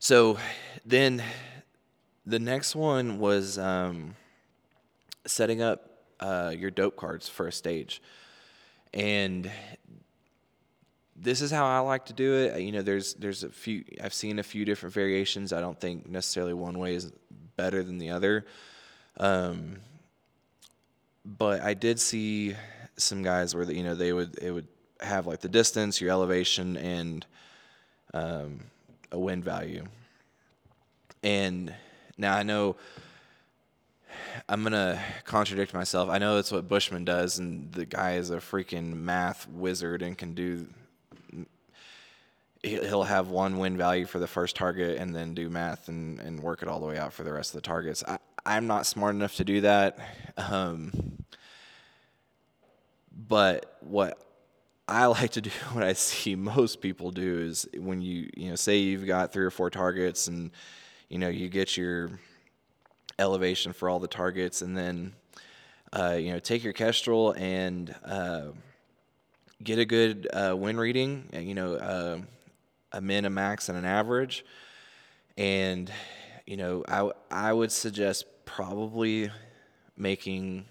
So 0.00 0.38
then 0.84 1.22
the 2.26 2.40
next 2.40 2.74
one 2.74 3.18
was 3.18 3.58
um, 3.58 4.16
setting 5.24 5.62
up 5.62 5.90
uh, 6.18 6.52
your 6.56 6.70
dope 6.70 6.96
cards 6.96 7.28
for 7.28 7.46
a 7.46 7.52
stage. 7.52 8.02
And 8.92 9.50
this 11.14 11.40
is 11.40 11.50
how 11.50 11.64
I 11.64 11.78
like 11.78 12.06
to 12.06 12.12
do 12.12 12.34
it. 12.34 12.60
You 12.60 12.72
know, 12.72 12.82
there's 12.82 13.14
there's 13.14 13.44
a 13.44 13.50
few 13.50 13.84
I've 14.02 14.14
seen 14.14 14.38
a 14.38 14.42
few 14.42 14.64
different 14.64 14.94
variations. 14.94 15.52
I 15.52 15.60
don't 15.60 15.80
think 15.80 16.08
necessarily 16.08 16.54
one 16.54 16.78
way 16.78 16.94
is 16.94 17.12
better 17.56 17.82
than 17.82 17.98
the 17.98 18.10
other. 18.10 18.46
Um, 19.18 19.76
but 21.26 21.60
I 21.60 21.74
did 21.74 21.98
see 21.98 22.54
some 22.96 23.22
guys 23.22 23.54
where 23.54 23.70
you 23.70 23.82
know 23.82 23.94
they 23.94 24.12
would 24.12 24.38
it 24.38 24.50
would 24.50 24.68
have 25.00 25.26
like 25.26 25.40
the 25.40 25.48
distance, 25.48 26.00
your 26.00 26.10
elevation, 26.10 26.76
and 26.76 27.26
um, 28.14 28.60
a 29.12 29.18
wind 29.18 29.44
value. 29.44 29.84
And 31.22 31.74
now 32.16 32.36
I 32.36 32.42
know 32.42 32.76
I'm 34.48 34.62
gonna 34.62 35.02
contradict 35.24 35.74
myself. 35.74 36.08
I 36.08 36.18
know 36.18 36.36
that's 36.36 36.52
what 36.52 36.68
Bushman 36.68 37.04
does, 37.04 37.38
and 37.38 37.72
the 37.72 37.84
guy 37.84 38.14
is 38.14 38.30
a 38.30 38.36
freaking 38.36 38.94
math 38.94 39.48
wizard 39.48 40.02
and 40.02 40.16
can 40.16 40.34
do. 40.34 40.66
He'll 42.62 43.04
have 43.04 43.28
one 43.28 43.58
wind 43.58 43.76
value 43.76 44.06
for 44.06 44.18
the 44.18 44.26
first 44.26 44.56
target 44.56 44.98
and 44.98 45.14
then 45.14 45.34
do 45.34 45.48
math 45.48 45.88
and, 45.88 46.18
and 46.18 46.40
work 46.40 46.62
it 46.62 46.68
all 46.68 46.80
the 46.80 46.86
way 46.86 46.98
out 46.98 47.12
for 47.12 47.22
the 47.22 47.32
rest 47.32 47.54
of 47.54 47.62
the 47.62 47.66
targets. 47.66 48.02
I, 48.08 48.18
I'm 48.46 48.68
not 48.68 48.86
smart 48.86 49.16
enough 49.16 49.34
to 49.36 49.44
do 49.44 49.62
that. 49.62 49.98
Um, 50.36 51.24
but 53.28 53.76
what 53.80 54.22
I 54.86 55.06
like 55.06 55.32
to 55.32 55.40
do, 55.40 55.50
what 55.72 55.82
I 55.82 55.94
see 55.94 56.36
most 56.36 56.80
people 56.80 57.10
do 57.10 57.40
is 57.40 57.68
when 57.76 58.00
you, 58.00 58.30
you 58.36 58.50
know, 58.50 58.54
say 58.54 58.78
you've 58.78 59.04
got 59.04 59.32
three 59.32 59.44
or 59.44 59.50
four 59.50 59.68
targets 59.68 60.28
and, 60.28 60.52
you 61.08 61.18
know, 61.18 61.28
you 61.28 61.48
get 61.48 61.76
your 61.76 62.20
elevation 63.18 63.72
for 63.72 63.90
all 63.90 63.98
the 63.98 64.06
targets 64.06 64.62
and 64.62 64.78
then, 64.78 65.12
uh, 65.92 66.16
you 66.18 66.32
know, 66.32 66.38
take 66.38 66.62
your 66.62 66.72
Kestrel 66.72 67.32
and 67.32 67.92
uh, 68.04 68.46
get 69.60 69.80
a 69.80 69.84
good 69.84 70.28
uh, 70.32 70.54
wind 70.56 70.78
reading, 70.78 71.28
uh, 71.34 71.40
you 71.40 71.54
know, 71.54 71.74
uh, 71.74 72.18
a 72.92 73.00
min, 73.00 73.24
a 73.24 73.30
max, 73.30 73.68
and 73.68 73.76
an 73.76 73.84
average. 73.84 74.44
And, 75.36 75.90
you 76.46 76.56
know, 76.56 76.84
I, 76.86 77.10
I 77.30 77.52
would 77.52 77.72
suggest 77.72 78.24
probably 78.46 79.30
making 79.96 80.64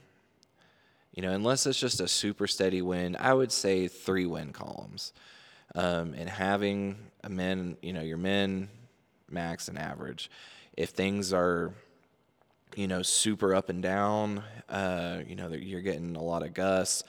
you 1.16 1.22
know, 1.22 1.32
unless 1.32 1.66
it's 1.66 1.80
just 1.80 2.02
a 2.02 2.10
super 2.10 2.46
steady 2.46 2.82
win, 2.82 3.16
I 3.18 3.34
would 3.34 3.52
say 3.52 3.88
three 3.88 4.26
win 4.26 4.52
columns. 4.52 5.14
Um, 5.74 6.14
and 6.14 6.30
having 6.30 6.98
a 7.24 7.30
min, 7.30 7.78
you 7.82 7.94
know, 7.94 8.02
your 8.02 8.18
min, 8.18 8.70
max, 9.30 9.70
and 9.70 9.80
average. 9.80 10.30
If 10.76 10.90
things 10.90 11.32
are, 11.32 11.74
you 12.76 12.88
know, 12.88 13.02
super 13.02 13.56
up 13.56 13.70
and 13.70 13.82
down, 13.82 14.44
uh, 14.68 15.22
you 15.26 15.38
know, 15.38 15.50
you're 15.50 15.82
getting 15.82 16.18
a 16.18 16.22
lot 16.22 16.44
of 16.44 16.54
gusts 16.54 17.04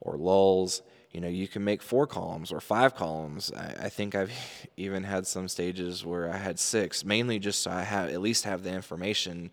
or 0.00 0.16
lulls, 0.16 0.82
you 1.12 1.20
know, 1.20 1.28
you 1.28 1.46
can 1.46 1.62
make 1.62 1.80
four 1.80 2.08
columns 2.08 2.50
or 2.50 2.60
five 2.60 2.96
columns. 2.96 3.52
I, 3.52 3.84
I, 3.84 3.88
think 3.88 4.16
I've 4.16 4.32
even 4.76 5.04
had 5.04 5.28
some 5.28 5.48
stages 5.48 6.04
where 6.04 6.28
I 6.28 6.36
had 6.36 6.58
six, 6.58 7.04
mainly 7.04 7.38
just 7.38 7.62
so 7.62 7.70
I 7.70 7.82
have 7.82 8.10
at 8.10 8.20
least 8.20 8.44
have 8.44 8.64
the 8.64 8.72
information 8.72 9.52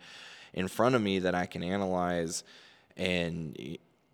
in 0.53 0.67
front 0.67 0.95
of 0.95 1.01
me 1.01 1.19
that 1.19 1.35
I 1.35 1.45
can 1.45 1.63
analyze 1.63 2.43
and 2.97 3.57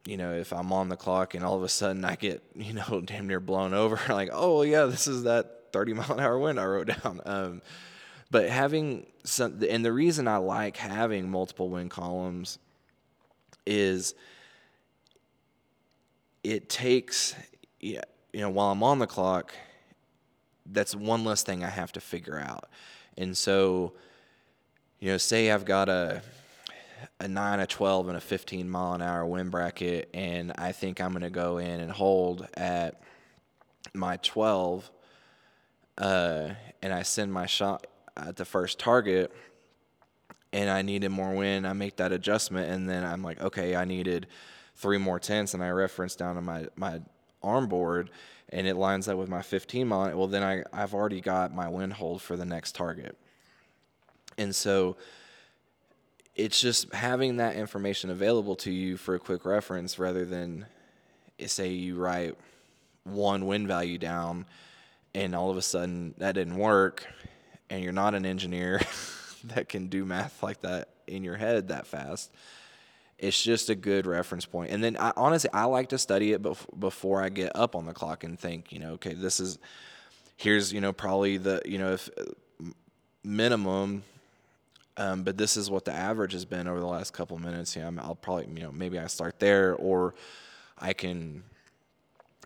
you 0.07 0.15
know, 0.15 0.33
if 0.33 0.53
I'm 0.53 0.71
on 0.71 0.87
the 0.87 0.95
clock 0.95 1.35
and 1.35 1.43
all 1.43 1.55
of 1.55 1.63
a 1.63 1.69
sudden 1.69 2.05
I 2.05 2.15
get, 2.15 2.41
you 2.55 2.73
know, 2.73 3.01
damn 3.03 3.27
near 3.27 3.39
blown 3.39 3.73
over, 3.73 3.99
like, 4.13 4.29
oh 4.31 4.61
yeah, 4.63 4.85
this 4.85 5.07
is 5.07 5.23
that 5.23 5.73
30 5.73 5.93
mile 5.95 6.13
an 6.13 6.19
hour 6.19 6.39
wind 6.39 6.59
I 6.59 6.65
wrote 6.65 6.87
down. 6.87 7.21
Um, 7.25 7.61
but 8.31 8.49
having 8.49 9.05
some, 9.23 9.61
and 9.69 9.85
the 9.85 9.91
reason 9.91 10.27
I 10.27 10.37
like 10.37 10.77
having 10.77 11.29
multiple 11.29 11.69
wind 11.69 11.91
columns 11.91 12.59
is 13.65 14.15
it 16.43 16.69
takes, 16.69 17.35
you 17.79 17.99
know, 18.33 18.49
while 18.49 18.71
I'm 18.71 18.83
on 18.83 18.99
the 18.99 19.07
clock, 19.07 19.53
that's 20.65 20.95
one 20.95 21.23
less 21.23 21.43
thing 21.43 21.63
I 21.63 21.69
have 21.69 21.91
to 21.93 22.01
figure 22.01 22.39
out. 22.39 22.69
And 23.17 23.35
so, 23.35 23.93
you 24.99 25.11
know, 25.11 25.17
say 25.17 25.51
I've 25.51 25.65
got 25.65 25.89
a, 25.89 26.21
a 27.19 27.27
9, 27.27 27.59
a 27.59 27.67
12, 27.67 28.07
and 28.07 28.17
a 28.17 28.21
15 28.21 28.69
mile 28.69 28.93
an 28.93 29.01
hour 29.01 29.25
wind 29.25 29.51
bracket, 29.51 30.09
and 30.13 30.51
I 30.57 30.71
think 30.71 30.99
I'm 30.99 31.11
going 31.11 31.21
to 31.21 31.29
go 31.29 31.59
in 31.59 31.79
and 31.79 31.91
hold 31.91 32.47
at 32.55 33.01
my 33.93 34.17
12, 34.17 34.89
uh, 35.99 36.49
and 36.81 36.93
I 36.93 37.03
send 37.03 37.31
my 37.31 37.45
shot 37.45 37.85
at 38.15 38.37
the 38.37 38.45
first 38.45 38.79
target, 38.79 39.31
and 40.51 40.69
I 40.69 40.81
needed 40.81 41.09
more 41.09 41.33
wind. 41.33 41.67
I 41.67 41.73
make 41.73 41.97
that 41.97 42.11
adjustment, 42.11 42.71
and 42.71 42.89
then 42.89 43.03
I'm 43.03 43.21
like, 43.21 43.39
okay, 43.41 43.75
I 43.75 43.85
needed 43.85 44.27
three 44.75 44.97
more 44.97 45.19
tenths, 45.19 45.53
and 45.53 45.63
I 45.63 45.69
reference 45.69 46.15
down 46.15 46.35
to 46.35 46.41
my, 46.41 46.67
my 46.75 47.01
arm 47.43 47.67
board, 47.67 48.09
and 48.49 48.65
it 48.65 48.75
lines 48.75 49.07
up 49.07 49.17
with 49.17 49.29
my 49.29 49.43
15 49.43 49.87
mile. 49.87 50.17
Well, 50.17 50.27
then 50.27 50.43
I, 50.43 50.63
I've 50.73 50.95
already 50.95 51.21
got 51.21 51.53
my 51.53 51.67
wind 51.67 51.93
hold 51.93 52.23
for 52.23 52.35
the 52.35 52.45
next 52.45 52.73
target. 52.73 53.15
And 54.37 54.55
so, 54.55 54.97
it's 56.37 56.61
just 56.61 56.93
having 56.93 57.37
that 57.37 57.55
information 57.55 58.11
available 58.11 58.55
to 58.55 58.71
you 58.71 58.95
for 58.95 59.15
a 59.15 59.19
quick 59.19 59.43
reference 59.43 59.97
rather 59.97 60.23
than 60.23 60.67
say 61.45 61.69
you 61.69 61.95
write 61.95 62.35
one 63.03 63.47
wind 63.47 63.67
value 63.67 63.97
down 63.97 64.45
and 65.15 65.35
all 65.35 65.49
of 65.49 65.57
a 65.57 65.61
sudden 65.61 66.13
that 66.17 66.33
didn't 66.33 66.57
work 66.57 67.05
and 67.69 67.83
you're 67.83 67.93
not 67.93 68.13
an 68.13 68.25
engineer 68.25 68.81
that 69.43 69.67
can 69.67 69.87
do 69.87 70.05
math 70.05 70.43
like 70.43 70.61
that 70.61 70.89
in 71.07 71.23
your 71.23 71.35
head 71.35 71.69
that 71.69 71.87
fast 71.87 72.31
it's 73.17 73.41
just 73.41 73.71
a 73.71 73.75
good 73.75 74.05
reference 74.05 74.45
point. 74.45 74.69
point 74.69 74.73
and 74.73 74.83
then 74.83 74.97
I, 74.97 75.13
honestly 75.15 75.49
i 75.53 75.63
like 75.65 75.89
to 75.89 75.97
study 75.97 76.33
it 76.33 76.41
bef- 76.41 76.79
before 76.79 77.21
i 77.21 77.29
get 77.29 77.51
up 77.55 77.75
on 77.75 77.85
the 77.85 77.93
clock 77.93 78.23
and 78.23 78.39
think 78.39 78.71
you 78.71 78.79
know 78.79 78.93
okay 78.93 79.13
this 79.13 79.39
is 79.39 79.57
here's 80.35 80.73
you 80.73 80.81
know 80.81 80.93
probably 80.93 81.37
the 81.37 81.61
you 81.65 81.77
know 81.77 81.93
if 81.93 82.09
minimum 83.23 84.03
um, 84.97 85.23
but 85.23 85.37
this 85.37 85.55
is 85.55 85.69
what 85.69 85.85
the 85.85 85.93
average 85.93 86.33
has 86.33 86.45
been 86.45 86.67
over 86.67 86.79
the 86.79 86.87
last 86.87 87.13
couple 87.13 87.37
of 87.37 87.43
minutes. 87.43 87.75
Yeah, 87.75 87.89
I'll 87.99 88.15
probably, 88.15 88.47
you 88.55 88.63
know, 88.63 88.71
maybe 88.71 88.97
I 88.97 89.07
start 89.07 89.39
there 89.39 89.75
or 89.75 90.15
I 90.77 90.93
can, 90.93 91.43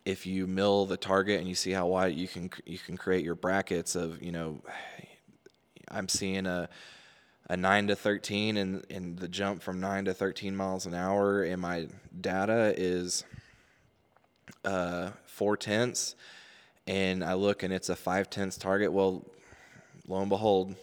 if 0.06 0.26
you 0.26 0.48
mil 0.48 0.86
the 0.86 0.98
target 0.98 1.40
and 1.40 1.48
you 1.48 1.56
see 1.56 1.72
how 1.72 1.88
wide 1.88 2.16
you 2.16 2.28
can 2.28 2.50
you 2.66 2.80
can 2.80 2.98
create 2.98 3.24
your 3.24 3.36
brackets 3.36 3.96
of 3.96 4.20
you 4.20 4.32
know 4.32 4.60
I'm 5.90 6.10
seeing 6.10 6.48
a 6.48 6.70
a 7.50 7.58
9 7.58 7.88
to 7.88 7.96
13 7.96 8.58
and, 8.58 8.86
and 8.90 9.20
the 9.20 9.28
jump 9.28 9.62
from 9.62 9.80
9 9.80 10.06
to 10.06 10.14
13 10.14 10.56
miles 10.56 10.86
an 10.86 10.94
hour 10.94 11.44
in 11.44 11.60
my 11.60 11.88
data 12.20 12.74
is 12.78 13.26
uh, 14.64 15.10
four 15.26 15.58
tenths 15.58 16.16
and 16.88 17.24
I 17.24 17.34
look 17.34 17.62
and 17.62 17.74
it's 17.74 17.90
a 17.90 17.96
five 17.96 18.30
tenths 18.30 18.58
target 18.58 18.92
well 18.92 19.24
lo 20.08 20.22
and 20.22 20.30
behold 20.30 20.76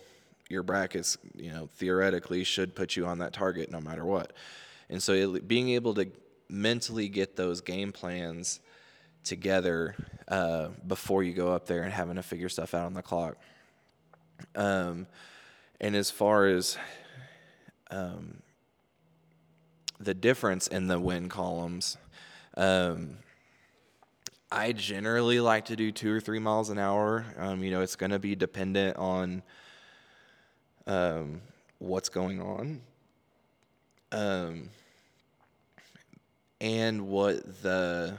your 0.48 0.62
brackets 0.62 1.18
you 1.34 1.50
know 1.50 1.68
theoretically 1.76 2.44
should 2.44 2.74
put 2.74 2.96
you 2.96 3.06
on 3.06 3.18
that 3.18 3.32
target 3.32 3.70
no 3.70 3.80
matter 3.80 4.04
what 4.04 4.32
and 4.90 5.02
so 5.02 5.12
it, 5.12 5.46
being 5.46 5.70
able 5.70 5.94
to 5.94 6.10
mentally 6.48 7.08
get 7.08 7.36
those 7.36 7.60
game 7.60 7.92
plans 7.92 8.60
together 9.24 9.94
uh, 10.28 10.68
before 10.86 11.22
you 11.22 11.34
go 11.34 11.52
up 11.52 11.66
there 11.66 11.82
and 11.82 11.92
having 11.92 12.16
to 12.16 12.22
figure 12.22 12.48
stuff 12.48 12.74
out 12.74 12.86
on 12.86 12.94
the 12.94 13.02
clock. 13.02 13.36
Um, 14.54 15.06
and 15.80 15.94
as 15.94 16.10
far 16.10 16.46
as 16.46 16.78
um, 17.90 18.42
the 20.00 20.14
difference 20.14 20.66
in 20.66 20.86
the 20.86 20.98
win 20.98 21.28
columns, 21.28 21.96
um, 22.56 23.18
I 24.50 24.72
generally 24.72 25.40
like 25.40 25.66
to 25.66 25.76
do 25.76 25.92
two 25.92 26.10
or 26.10 26.20
three 26.20 26.38
miles 26.38 26.70
an 26.70 26.78
hour. 26.78 27.26
Um, 27.36 27.62
you 27.62 27.70
know, 27.70 27.82
it's 27.82 27.96
going 27.96 28.12
to 28.12 28.18
be 28.18 28.34
dependent 28.34 28.96
on 28.96 29.42
um, 30.88 31.40
what's 31.78 32.08
going 32.08 32.40
on. 32.40 32.80
Um, 34.10 34.70
and 36.60 37.06
what 37.06 37.62
the 37.62 38.16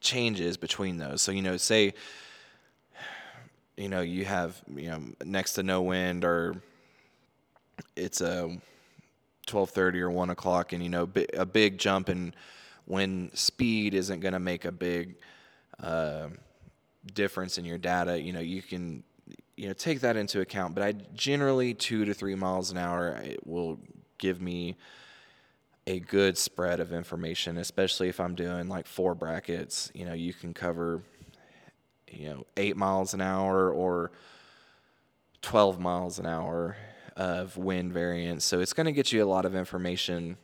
changes 0.00 0.56
between 0.56 0.98
those. 0.98 1.22
So, 1.22 1.32
you 1.32 1.42
know, 1.42 1.56
say, 1.56 1.94
you 3.76 3.88
know, 3.88 4.02
you 4.02 4.24
have, 4.24 4.60
you 4.74 4.90
know, 4.90 5.02
next 5.24 5.54
to 5.54 5.62
no 5.62 5.82
wind 5.82 6.24
or 6.24 6.62
it's 7.96 8.20
a 8.20 8.42
1230 9.48 10.00
or 10.00 10.10
1 10.10 10.30
o'clock 10.30 10.72
and, 10.72 10.82
you 10.82 10.88
know, 10.88 11.08
a 11.34 11.46
big 11.46 11.78
jump 11.78 12.08
in 12.08 12.34
when 12.84 13.30
speed 13.34 13.94
isn't 13.94 14.20
going 14.20 14.34
to 14.34 14.40
make 14.40 14.64
a 14.64 14.72
big 14.72 15.16
uh, 15.82 16.28
difference 17.14 17.56
in 17.56 17.64
your 17.64 17.78
data, 17.78 18.20
you 18.20 18.32
know, 18.32 18.40
you 18.40 18.62
can, 18.62 19.02
you 19.60 19.66
know, 19.66 19.74
take 19.74 20.00
that 20.00 20.16
into 20.16 20.40
account. 20.40 20.74
But 20.74 20.84
I 20.84 20.92
generally 21.12 21.74
two 21.74 22.06
to 22.06 22.14
three 22.14 22.34
miles 22.34 22.70
an 22.70 22.78
hour 22.78 23.08
it 23.22 23.46
will 23.46 23.78
give 24.16 24.40
me 24.40 24.78
a 25.86 26.00
good 26.00 26.38
spread 26.38 26.80
of 26.80 26.94
information, 26.94 27.58
especially 27.58 28.08
if 28.08 28.20
I'm 28.20 28.34
doing 28.34 28.68
like 28.68 28.86
four 28.86 29.14
brackets. 29.14 29.90
You 29.92 30.06
know, 30.06 30.14
you 30.14 30.32
can 30.32 30.54
cover, 30.54 31.02
you 32.10 32.30
know, 32.30 32.46
eight 32.56 32.74
miles 32.78 33.12
an 33.12 33.20
hour 33.20 33.70
or 33.70 34.12
12 35.42 35.78
miles 35.78 36.18
an 36.18 36.24
hour 36.24 36.78
of 37.14 37.58
wind 37.58 37.92
variance. 37.92 38.46
So 38.46 38.60
it's 38.60 38.72
going 38.72 38.86
to 38.86 38.92
get 38.92 39.12
you 39.12 39.22
a 39.22 39.28
lot 39.28 39.44
of 39.44 39.54
information 39.54 40.38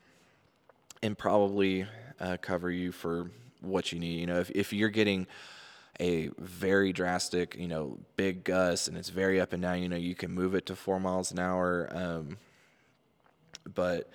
and 1.03 1.17
probably 1.17 1.87
uh, 2.21 2.37
cover 2.43 2.71
you 2.71 2.93
for 2.93 3.31
what 3.63 3.93
you 3.93 3.99
need. 3.99 4.21
You 4.21 4.27
know, 4.27 4.41
if, 4.41 4.51
if 4.51 4.75
you're 4.75 4.91
getting 4.91 5.27
a 6.01 6.31
very 6.39 6.93
drastic, 6.93 7.57
you 7.59 7.69
know, 7.69 7.99
big 8.17 8.45
gust 8.45 8.89
and 8.89 8.97
it's 8.97 9.09
very 9.09 9.41
up 9.41 9.53
and 9.53 9.63
down, 9.63 9.83
you 9.83 9.89
know, 9.89 9.97
you 9.97 10.15
can 10.15 10.31
move 10.31 10.55
it 10.55 10.67
to 10.67 10.77
four 10.77 11.01
miles 11.01 11.31
an 11.31 11.39
hour. 11.39 11.89
Um, 11.93 12.39
but 13.75 14.11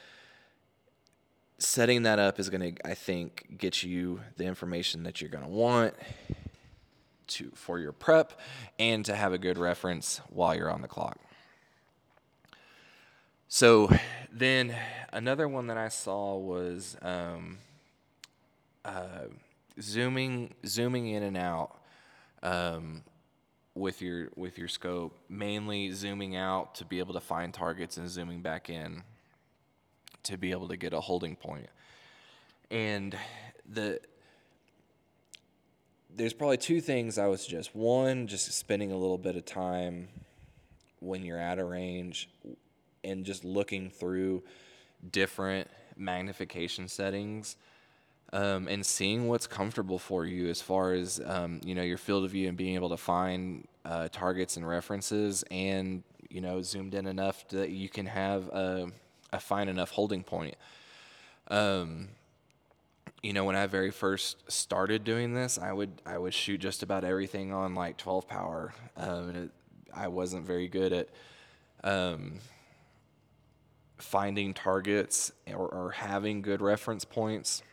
setting 1.58 2.04
that 2.04 2.20
up 2.20 2.40
is 2.40 2.50
going 2.50 2.76
to, 2.76 2.88
I 2.88 2.94
think, 2.94 3.58
get 3.58 3.84
you 3.84 4.22
the 4.38 4.46
information 4.46 5.04
that 5.04 5.22
you're 5.22 5.30
going 5.30 5.44
to 5.44 5.50
want 5.50 5.94
to 7.28 7.52
for 7.56 7.80
your 7.80 7.92
prep 7.92 8.40
and 8.78 9.06
to 9.06 9.16
have 9.16 9.34
a 9.34 9.38
good 9.38 9.58
reference 9.58 10.22
while 10.29 10.55
you're 10.55 10.72
on 10.72 10.82
the 10.82 10.88
clock. 10.88 11.18
So 13.48 13.90
then 14.32 14.75
another 15.12 15.48
one 15.48 15.68
that 15.68 15.77
I 15.77 15.90
saw 15.90 16.38
was 16.38 16.96
um, 17.01 17.58
uh, 18.86 19.25
zooming 19.79 20.53
zooming 20.66 21.08
in 21.08 21.24
and 21.24 21.38
out 21.38 21.80
um, 22.44 23.04
with 23.75 24.01
your 24.01 24.30
with 24.36 24.58
your 24.58 24.68
scope, 24.68 25.18
mainly 25.30 25.92
zooming 25.92 26.36
out 26.36 26.75
to 26.75 26.86
be 26.86 27.00
able 27.00 27.14
to 27.14 27.22
find 27.22 27.54
targets 27.54 27.98
and 27.98 28.10
zooming 28.10 28.42
back 28.42 28.70
in 28.70 29.04
to 30.24 30.38
be 30.38 30.51
able 30.51 30.68
to 30.68 30.77
get 30.77 30.94
a 30.94 31.00
holding 31.00 31.36
point. 31.36 31.70
And 32.70 33.16
the 33.68 34.00
there's 36.14 36.34
probably 36.34 36.58
two 36.58 36.82
things 36.82 37.18
I 37.18 37.27
would 37.27 37.40
suggest. 37.40 37.74
One, 37.74 38.27
just 38.27 38.51
spending 38.54 38.92
a 38.92 38.98
little 38.98 39.18
bit 39.18 39.36
of 39.36 39.46
time 39.46 40.10
when 41.00 41.24
you're 41.24 41.40
at 41.40 41.58
a 41.58 41.64
range 41.64 42.30
and 43.04 43.25
just 43.25 43.46
looking 43.46 43.90
through 43.90 44.44
different 45.10 45.68
magnification 45.98 46.88
settings 46.88 47.56
um, 48.33 48.67
and 48.67 48.85
seeing 48.85 49.27
what's 49.27 49.48
comfortable 49.48 50.00
for 50.00 50.25
you 50.25 50.48
as 50.50 50.61
far 50.61 50.94
as 50.94 51.22
um, 51.25 51.61
you 51.65 51.75
know 51.75 51.83
your 51.83 51.98
field 51.98 52.24
of 52.24 52.31
view 52.31 52.48
and 52.48 52.57
being 52.57 52.75
able 52.75 52.89
to 52.89 52.98
find 52.98 53.67
uh, 53.85 54.07
targets 54.09 54.57
and 54.57 54.67
references 54.67 55.44
and 55.51 56.03
you 56.29 56.41
know 56.41 56.61
zoomed 56.61 56.94
in 56.94 57.07
enough 57.07 57.48
that 57.50 57.70
you 57.72 57.89
can 57.89 58.05
have 58.05 58.48
a 58.50 58.87
a 59.33 59.39
fine 59.39 59.70
enough 59.70 59.91
holding 59.91 60.24
point. 60.24 60.55
Um, 61.50 62.09
you 63.24 63.33
know, 63.33 63.46
when 63.46 63.55
I 63.55 63.67
very 63.67 63.91
first 63.91 64.51
started 64.51 65.03
doing 65.03 65.33
this, 65.33 65.57
I 65.57 65.72
would 65.74 66.01
I 66.05 66.17
would 66.17 66.33
shoot 66.33 66.59
just 66.59 66.83
about 66.83 67.03
everything 67.03 67.53
on 67.53 67.75
like 67.75 67.98
12 67.98 68.27
power, 68.27 68.74
um, 68.98 69.29
and 69.29 69.37
it, 69.37 69.51
I 69.94 70.07
wasn't 70.07 70.46
very 70.46 70.67
good 70.67 70.94
at 70.94 71.09
um, 71.83 72.39
finding 73.98 74.53
targets 74.53 75.31
or, 75.48 75.67
or, 75.67 75.91
having 75.91 76.41
good 76.41 76.61
reference 76.61 77.05
points. 77.05 77.63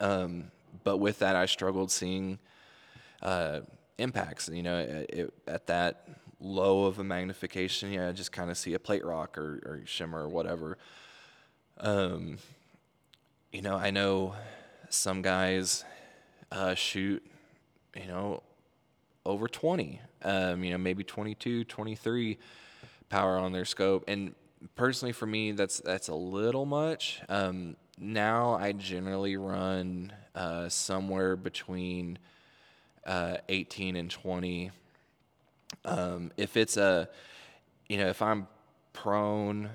Um, 0.00 0.50
but 0.84 0.98
with 0.98 1.18
that, 1.20 1.36
I 1.36 1.46
struggled 1.46 1.90
seeing 1.90 2.38
uh, 3.22 3.60
impacts. 3.98 4.48
You 4.48 4.62
know, 4.62 4.78
it, 4.78 5.10
it, 5.10 5.34
at 5.46 5.66
that 5.66 6.08
low 6.40 6.84
of 6.86 6.98
a 6.98 7.04
magnification, 7.04 7.92
yeah, 7.92 8.08
I 8.08 8.12
just 8.12 8.32
kind 8.32 8.50
of 8.50 8.56
see 8.56 8.74
a 8.74 8.78
plate 8.78 9.04
rock 9.04 9.36
or, 9.36 9.60
or 9.64 9.82
shimmer 9.84 10.22
or 10.22 10.28
whatever. 10.28 10.78
Um, 11.78 12.38
you 13.52 13.62
know, 13.62 13.76
I 13.76 13.90
know 13.90 14.34
some 14.88 15.22
guys 15.22 15.84
uh, 16.50 16.74
shoot, 16.74 17.24
you 17.94 18.06
know, 18.06 18.42
over 19.26 19.48
20, 19.48 20.00
um, 20.22 20.64
you 20.64 20.70
know, 20.70 20.78
maybe 20.78 21.04
22, 21.04 21.64
23 21.64 22.38
power 23.08 23.36
on 23.36 23.52
their 23.52 23.64
scope. 23.64 24.04
And 24.08 24.34
personally, 24.76 25.12
for 25.12 25.26
me, 25.26 25.52
that's 25.52 25.80
that's 25.80 26.08
a 26.08 26.14
little 26.14 26.64
much. 26.64 27.20
Um, 27.28 27.76
now 28.00 28.54
I 28.54 28.72
generally 28.72 29.36
run 29.36 30.12
uh, 30.34 30.68
somewhere 30.68 31.36
between 31.36 32.18
uh, 33.06 33.36
18 33.48 33.96
and 33.96 34.10
20 34.10 34.70
um, 35.84 36.32
if 36.36 36.56
it's 36.56 36.76
a, 36.76 37.08
you 37.88 37.98
know, 37.98 38.08
if 38.08 38.22
I'm 38.22 38.46
prone 38.92 39.70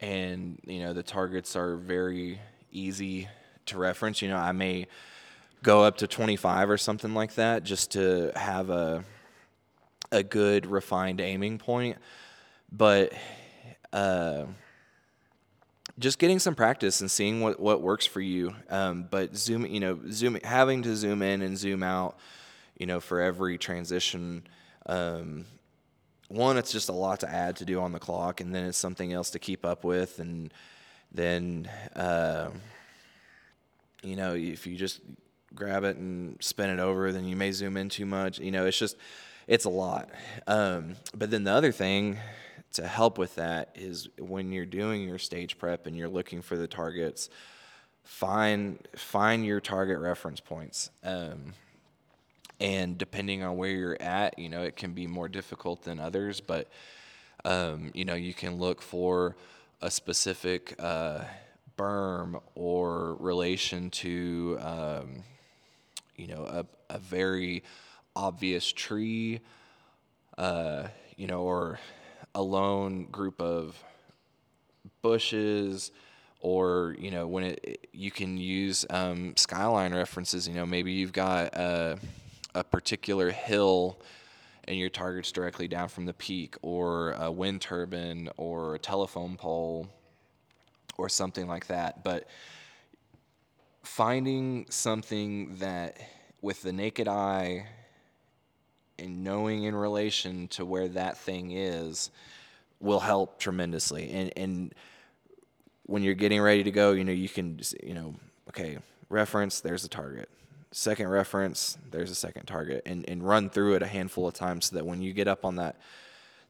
and, 0.00 0.58
you 0.66 0.80
know, 0.80 0.92
the 0.92 1.02
targets 1.02 1.56
are 1.56 1.76
very 1.76 2.40
easy 2.72 3.28
to 3.66 3.78
reference, 3.78 4.22
you 4.22 4.28
know, 4.28 4.36
I 4.36 4.52
may 4.52 4.86
go 5.62 5.82
up 5.82 5.98
to 5.98 6.06
25 6.06 6.70
or 6.70 6.78
something 6.78 7.14
like 7.14 7.34
that 7.34 7.64
just 7.64 7.92
to 7.92 8.32
have 8.36 8.70
a, 8.70 9.04
a 10.12 10.22
good 10.22 10.66
refined 10.66 11.20
aiming 11.20 11.58
point. 11.58 11.96
But, 12.70 13.12
uh, 13.92 14.44
just 15.98 16.18
getting 16.18 16.38
some 16.38 16.54
practice 16.54 17.00
and 17.00 17.10
seeing 17.10 17.40
what, 17.40 17.60
what 17.60 17.80
works 17.80 18.06
for 18.06 18.20
you. 18.20 18.54
Um, 18.68 19.06
but 19.10 19.36
zoom, 19.36 19.64
you 19.66 19.80
know, 19.80 20.00
zoom, 20.10 20.38
having 20.42 20.82
to 20.82 20.96
zoom 20.96 21.22
in 21.22 21.42
and 21.42 21.56
zoom 21.56 21.82
out, 21.82 22.18
you 22.78 22.86
know, 22.86 23.00
for 23.00 23.20
every 23.20 23.58
transition 23.58 24.42
um, 24.86 25.46
one, 26.28 26.56
it's 26.56 26.72
just 26.72 26.88
a 26.88 26.92
lot 26.92 27.20
to 27.20 27.30
add 27.30 27.56
to 27.56 27.64
do 27.64 27.80
on 27.80 27.92
the 27.92 27.98
clock, 27.98 28.40
and 28.40 28.54
then 28.54 28.64
it's 28.64 28.78
something 28.78 29.12
else 29.12 29.30
to 29.30 29.38
keep 29.38 29.64
up 29.64 29.84
with, 29.84 30.18
and 30.18 30.52
then 31.12 31.70
uh, 31.94 32.48
you 34.02 34.16
know 34.16 34.34
if 34.34 34.66
you 34.66 34.76
just 34.76 35.00
grab 35.54 35.84
it 35.84 35.96
and 35.96 36.42
spin 36.42 36.70
it 36.70 36.80
over, 36.80 37.12
then 37.12 37.24
you 37.24 37.36
may 37.36 37.52
zoom 37.52 37.76
in 37.76 37.88
too 37.88 38.06
much. 38.06 38.38
You 38.38 38.50
know, 38.50 38.66
it's 38.66 38.78
just 38.78 38.96
it's 39.46 39.64
a 39.64 39.70
lot. 39.70 40.08
Um, 40.46 40.96
but 41.14 41.30
then 41.30 41.44
the 41.44 41.52
other 41.52 41.72
thing 41.72 42.18
to 42.74 42.86
help 42.86 43.18
with 43.18 43.34
that 43.36 43.70
is 43.74 44.08
when 44.18 44.52
you're 44.52 44.66
doing 44.66 45.02
your 45.02 45.18
stage 45.18 45.58
prep 45.58 45.86
and 45.86 45.96
you're 45.96 46.08
looking 46.08 46.42
for 46.42 46.56
the 46.56 46.68
targets, 46.68 47.28
find 48.04 48.78
find 48.96 49.44
your 49.44 49.60
target 49.60 49.98
reference 49.98 50.40
points. 50.40 50.90
Um, 51.02 51.54
and 52.60 52.96
depending 52.96 53.42
on 53.42 53.56
where 53.56 53.70
you're 53.70 54.00
at, 54.00 54.38
you 54.38 54.48
know, 54.48 54.62
it 54.62 54.76
can 54.76 54.92
be 54.92 55.06
more 55.06 55.28
difficult 55.28 55.82
than 55.82 55.98
others. 55.98 56.40
But 56.40 56.68
um, 57.44 57.90
you 57.94 58.04
know, 58.04 58.14
you 58.14 58.34
can 58.34 58.58
look 58.58 58.80
for 58.80 59.36
a 59.82 59.90
specific 59.90 60.74
uh, 60.78 61.24
berm 61.76 62.40
or 62.54 63.14
relation 63.14 63.90
to 63.90 64.58
um, 64.60 65.24
you 66.16 66.28
know, 66.28 66.44
a, 66.44 66.94
a 66.94 66.98
very 66.98 67.62
obvious 68.14 68.70
tree, 68.72 69.40
uh, 70.38 70.88
you 71.16 71.26
know, 71.26 71.42
or 71.42 71.78
a 72.34 72.42
lone 72.42 73.04
group 73.06 73.40
of 73.40 73.82
bushes, 75.02 75.90
or 76.40 76.96
you 76.98 77.10
know, 77.10 77.26
when 77.26 77.44
it 77.44 77.88
you 77.92 78.10
can 78.10 78.36
use 78.36 78.84
um, 78.90 79.36
skyline 79.36 79.94
references. 79.94 80.48
You 80.48 80.54
know, 80.54 80.66
maybe 80.66 80.92
you've 80.92 81.12
got 81.12 81.54
a, 81.54 81.98
a 82.54 82.64
particular 82.64 83.30
hill 83.30 83.98
and 84.66 84.78
your 84.78 84.88
target's 84.88 85.30
directly 85.30 85.68
down 85.68 85.88
from 85.88 86.06
the 86.06 86.14
peak, 86.14 86.56
or 86.62 87.12
a 87.12 87.30
wind 87.30 87.60
turbine, 87.60 88.30
or 88.36 88.74
a 88.74 88.78
telephone 88.78 89.36
pole, 89.36 89.88
or 90.96 91.08
something 91.08 91.46
like 91.46 91.66
that. 91.66 92.02
But 92.02 92.26
finding 93.82 94.66
something 94.70 95.56
that, 95.56 95.98
with 96.40 96.62
the 96.62 96.72
naked 96.72 97.08
eye, 97.08 97.66
and 98.98 99.24
knowing 99.24 99.64
in 99.64 99.74
relation 99.74 100.48
to 100.48 100.64
where 100.64 100.88
that 100.88 101.18
thing 101.18 101.52
is, 101.52 102.10
will 102.80 103.00
help 103.00 103.38
tremendously. 103.38 104.10
And 104.10 104.32
and 104.36 104.74
when 105.86 106.02
you're 106.02 106.14
getting 106.14 106.40
ready 106.40 106.64
to 106.64 106.70
go, 106.70 106.92
you 106.92 107.04
know 107.04 107.12
you 107.12 107.28
can 107.28 107.60
you 107.82 107.94
know 107.94 108.14
okay 108.48 108.78
reference 109.10 109.60
there's 109.60 109.84
a 109.84 109.88
target 109.88 110.28
second 110.74 111.08
reference, 111.08 111.78
there's 111.90 112.10
a 112.10 112.14
second 112.16 112.46
target, 112.46 112.82
and, 112.84 113.08
and 113.08 113.26
run 113.26 113.48
through 113.48 113.74
it 113.74 113.82
a 113.82 113.86
handful 113.86 114.26
of 114.26 114.34
times 114.34 114.66
so 114.66 114.76
that 114.76 114.84
when 114.84 115.00
you 115.00 115.12
get 115.12 115.28
up 115.28 115.44
on 115.44 115.56
that 115.56 115.76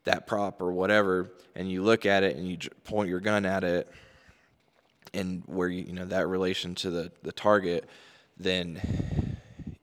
that 0.05 0.27
prop 0.27 0.61
or 0.61 0.73
whatever, 0.73 1.31
and 1.55 1.71
you 1.71 1.83
look 1.83 2.05
at 2.05 2.23
it 2.23 2.37
and 2.37 2.47
you 2.47 2.59
point 2.85 3.09
your 3.09 3.21
gun 3.21 3.47
at 3.47 3.65
it, 3.65 3.89
and 5.13 5.43
where 5.47 5.69
you, 5.69 5.85
you 5.85 5.93
know 5.93 6.07
that 6.07 6.27
relation 6.27 6.75
to 6.75 6.91
the 6.91 7.13
the 7.23 7.33
target, 7.33 7.87
then 8.39 8.81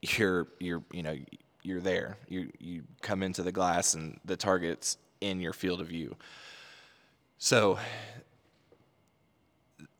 you're 0.01 0.47
you're 0.59 0.83
you 0.91 1.03
know 1.03 1.15
you're 1.63 1.81
there. 1.81 2.17
You 2.27 2.51
you 2.59 2.83
come 3.01 3.23
into 3.23 3.43
the 3.43 3.51
glass 3.51 3.93
and 3.93 4.19
the 4.25 4.37
target's 4.37 4.97
in 5.19 5.39
your 5.39 5.53
field 5.53 5.81
of 5.81 5.87
view. 5.87 6.15
So 7.37 7.79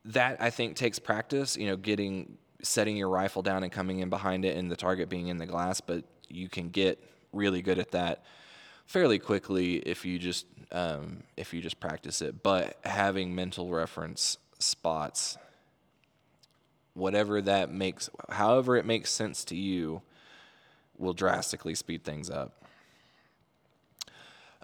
that 0.06 0.42
I 0.42 0.50
think 0.50 0.76
takes 0.76 1.00
practice. 1.00 1.56
You 1.56 1.68
know, 1.68 1.78
getting 1.78 2.38
setting 2.64 2.98
your 2.98 3.10
rifle 3.10 3.42
down 3.42 3.64
and 3.64 3.72
coming 3.72 4.00
in 4.00 4.10
behind 4.10 4.46
it 4.46 4.56
and 4.56 4.72
the 4.72 4.76
target 4.76 5.10
being 5.10 5.28
in 5.28 5.38
the 5.38 5.46
glass, 5.46 5.82
but 5.82 6.04
you 6.30 6.48
can 6.48 6.70
get 6.70 7.04
really 7.34 7.62
good 7.62 7.80
at 7.80 7.92
that 7.92 8.24
fairly 8.86 9.20
quickly 9.20 9.78
if 9.78 10.06
you 10.06 10.20
just 10.20 10.46
um, 10.72 11.24
if 11.38 11.54
you 11.54 11.62
just 11.62 11.80
practice 11.80 12.22
it. 12.22 12.44
But 12.44 12.78
having 12.84 13.36
mental 13.36 13.70
reference 13.70 14.38
spots, 14.60 15.38
whatever 16.94 17.42
that 17.42 17.72
makes, 17.72 18.10
however 18.30 18.78
it 18.78 18.86
makes 18.86 19.12
sense 19.12 19.44
to 19.46 19.56
you, 19.56 20.02
will 21.02 21.14
drastically 21.14 21.76
speed 21.76 22.04
things 22.04 22.30
up. 22.30 22.64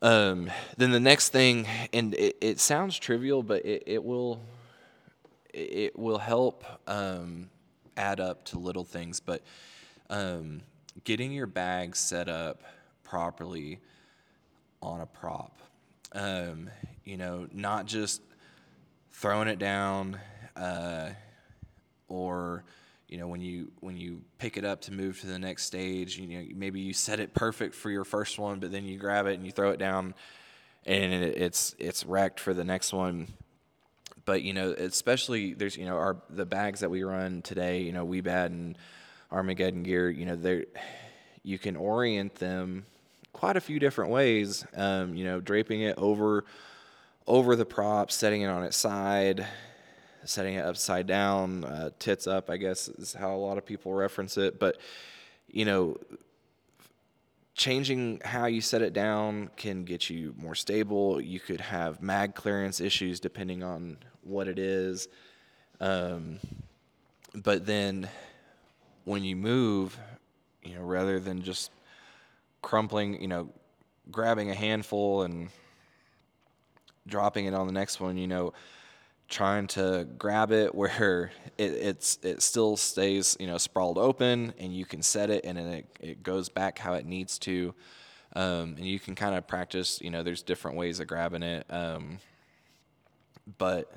Um, 0.01 0.51
then 0.77 0.91
the 0.91 0.99
next 0.99 1.29
thing, 1.29 1.67
and 1.91 2.13
it, 2.13 2.37
it 2.39 2.59
sounds 2.59 2.97
trivial, 2.99 3.41
but 3.41 3.65
it, 3.65 3.83
it 3.87 4.03
will 4.03 4.39
it 5.53 5.97
will 5.97 6.19
help 6.19 6.63
um, 6.87 7.49
add 7.95 8.19
up 8.19 8.45
to 8.45 8.59
little 8.59 8.83
things, 8.83 9.19
but 9.19 9.41
um, 10.11 10.61
getting 11.03 11.31
your 11.31 11.47
bag 11.47 11.95
set 11.95 12.29
up 12.29 12.61
properly 13.03 13.79
on 14.83 15.01
a 15.01 15.05
prop. 15.07 15.59
Um, 16.11 16.69
you 17.03 17.17
know, 17.17 17.47
not 17.51 17.87
just 17.87 18.21
throwing 19.11 19.47
it 19.47 19.57
down, 19.57 20.19
uh, 20.55 21.09
or 22.07 22.63
you 23.07 23.17
know 23.17 23.27
when 23.27 23.41
you 23.41 23.71
when 23.79 23.97
you 23.97 24.21
pick 24.37 24.57
it 24.57 24.65
up 24.65 24.81
to 24.81 24.93
move 24.93 25.19
to 25.21 25.27
the 25.27 25.39
next 25.39 25.65
stage. 25.65 26.17
You 26.17 26.27
know, 26.27 26.45
maybe 26.55 26.79
you 26.79 26.93
set 26.93 27.19
it 27.19 27.33
perfect 27.33 27.75
for 27.75 27.89
your 27.89 28.05
first 28.05 28.39
one, 28.39 28.59
but 28.59 28.71
then 28.71 28.85
you 28.85 28.97
grab 28.97 29.25
it 29.27 29.33
and 29.35 29.45
you 29.45 29.51
throw 29.51 29.71
it 29.71 29.79
down, 29.79 30.13
and 30.85 31.13
it, 31.13 31.37
it's 31.37 31.75
it's 31.79 32.05
wrecked 32.05 32.39
for 32.39 32.53
the 32.53 32.63
next 32.63 32.93
one 32.93 33.27
but 34.27 34.43
you 34.43 34.53
know, 34.53 34.71
especially 34.77 35.53
there's 35.53 35.77
you 35.77 35.85
know 35.85 35.95
our 35.95 36.17
the 36.29 36.45
bags 36.45 36.81
that 36.81 36.91
we 36.91 37.01
run 37.01 37.41
today, 37.41 37.81
you 37.81 37.93
know, 37.93 38.05
Wiebad 38.05 38.47
and 38.47 38.77
Armageddon 39.31 39.83
gear, 39.83 40.09
you 40.09 40.25
know, 40.25 40.35
they 40.35 40.65
you 41.43 41.57
can 41.57 41.77
orient 41.77 42.35
them 42.35 42.85
quite 43.31 43.55
a 43.55 43.61
few 43.61 43.79
different 43.79 44.11
ways. 44.11 44.65
Um, 44.75 45.15
you 45.15 45.23
know, 45.23 45.39
draping 45.39 45.81
it 45.81 45.97
over 45.97 46.43
over 47.25 47.55
the 47.55 47.65
prop, 47.65 48.11
setting 48.11 48.41
it 48.41 48.47
on 48.47 48.63
its 48.63 48.75
side, 48.75 49.47
setting 50.27 50.55
it 50.55 50.65
upside 50.65 51.07
down, 51.07 51.63
uh, 51.63 51.89
tits 51.99 52.27
up, 52.27 52.49
I 52.49 52.57
guess 52.57 52.87
is 52.87 53.13
how 53.13 53.33
a 53.33 53.37
lot 53.37 53.57
of 53.57 53.65
people 53.65 53.93
reference 53.93 54.37
it. 54.37 54.59
But 54.59 54.77
you 55.49 55.65
know, 55.65 55.97
changing 57.55 58.21
how 58.23 58.45
you 58.45 58.61
set 58.61 58.81
it 58.81 58.93
down 58.93 59.49
can 59.57 59.83
get 59.83 60.09
you 60.09 60.33
more 60.37 60.55
stable. 60.55 61.19
You 61.19 61.39
could 61.39 61.61
have 61.61 62.01
mag 62.01 62.35
clearance 62.35 62.79
issues 62.79 63.19
depending 63.19 63.63
on 63.63 63.97
what 64.23 64.47
it 64.47 64.59
is. 64.59 65.07
Um, 65.79 66.39
but 67.33 67.65
then 67.65 68.09
when 69.05 69.23
you 69.23 69.35
move, 69.35 69.97
you 70.63 70.75
know, 70.75 70.81
rather 70.81 71.19
than 71.19 71.41
just 71.41 71.71
crumpling, 72.61 73.21
you 73.21 73.27
know, 73.27 73.49
grabbing 74.11 74.51
a 74.51 74.55
handful 74.55 75.23
and 75.23 75.49
dropping 77.07 77.45
it 77.45 77.53
on 77.53 77.67
the 77.67 77.73
next 77.73 77.99
one, 77.99 78.17
you 78.17 78.27
know, 78.27 78.53
trying 79.27 79.67
to 79.67 80.07
grab 80.17 80.51
it 80.51 80.73
where 80.73 81.31
it, 81.57 81.71
it's 81.73 82.19
it 82.21 82.41
still 82.41 82.77
stays 82.77 83.35
you 83.39 83.47
know 83.47 83.57
sprawled 83.57 83.97
open 83.97 84.53
and 84.57 84.73
you 84.73 84.85
can 84.85 85.01
set 85.01 85.29
it 85.29 85.45
and 85.45 85.57
it, 85.57 85.85
it 85.99 86.23
goes 86.23 86.49
back 86.49 86.79
how 86.79 86.93
it 86.93 87.05
needs 87.05 87.37
to. 87.39 87.73
Um, 88.35 88.75
and 88.77 88.85
you 88.85 88.99
can 88.99 89.15
kind 89.15 89.35
of 89.35 89.47
practice 89.47 89.99
you 90.01 90.09
know 90.09 90.23
there's 90.23 90.41
different 90.41 90.77
ways 90.77 90.99
of 90.99 91.07
grabbing 91.07 91.43
it. 91.43 91.65
Um, 91.69 92.19
but 93.57 93.91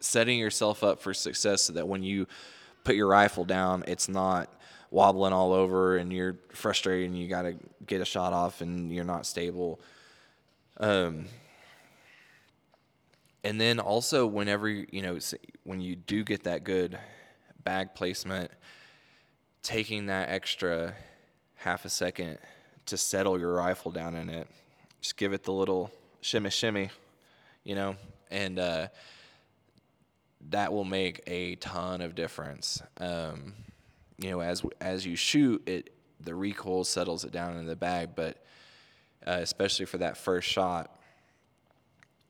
setting 0.00 0.38
yourself 0.38 0.84
up 0.84 1.00
for 1.00 1.14
success 1.14 1.62
so 1.62 1.72
that 1.72 1.88
when 1.88 2.02
you 2.02 2.26
put 2.84 2.94
your 2.94 3.06
rifle 3.06 3.46
down 3.46 3.82
it's 3.86 4.08
not 4.08 4.50
wobbling 4.94 5.32
all 5.32 5.52
over 5.52 5.96
and 5.96 6.12
you're 6.12 6.36
frustrated 6.52 7.10
and 7.10 7.18
you 7.18 7.26
got 7.26 7.42
to 7.42 7.56
get 7.84 8.00
a 8.00 8.04
shot 8.04 8.32
off 8.32 8.60
and 8.60 8.92
you're 8.92 9.04
not 9.04 9.26
stable. 9.26 9.80
Um, 10.78 11.26
and 13.44 13.60
then 13.60 13.78
also 13.78 14.26
whenever 14.26 14.68
you 14.68 15.02
know 15.02 15.18
when 15.62 15.80
you 15.80 15.94
do 15.94 16.24
get 16.24 16.44
that 16.44 16.64
good 16.64 16.98
bag 17.62 17.94
placement 17.94 18.50
taking 19.62 20.06
that 20.06 20.28
extra 20.28 20.94
half 21.56 21.84
a 21.84 21.88
second 21.88 22.38
to 22.86 22.96
settle 22.96 23.38
your 23.38 23.54
rifle 23.54 23.90
down 23.90 24.14
in 24.16 24.28
it 24.28 24.48
just 25.00 25.16
give 25.16 25.32
it 25.32 25.44
the 25.44 25.52
little 25.52 25.92
shimmy 26.20 26.50
shimmy 26.50 26.90
you 27.62 27.74
know 27.74 27.94
and 28.30 28.58
uh, 28.58 28.88
that 30.50 30.72
will 30.72 30.84
make 30.84 31.22
a 31.26 31.54
ton 31.56 32.00
of 32.00 32.14
difference. 32.14 32.82
Um, 32.98 33.54
you 34.18 34.30
know 34.30 34.40
as 34.40 34.62
as 34.80 35.04
you 35.04 35.16
shoot 35.16 35.62
it 35.66 35.90
the 36.20 36.34
recoil 36.34 36.84
settles 36.84 37.24
it 37.24 37.32
down 37.32 37.56
in 37.56 37.66
the 37.66 37.74
bag 37.74 38.10
but 38.14 38.44
uh, 39.26 39.38
especially 39.40 39.86
for 39.86 39.98
that 39.98 40.16
first 40.16 40.48
shot 40.48 40.96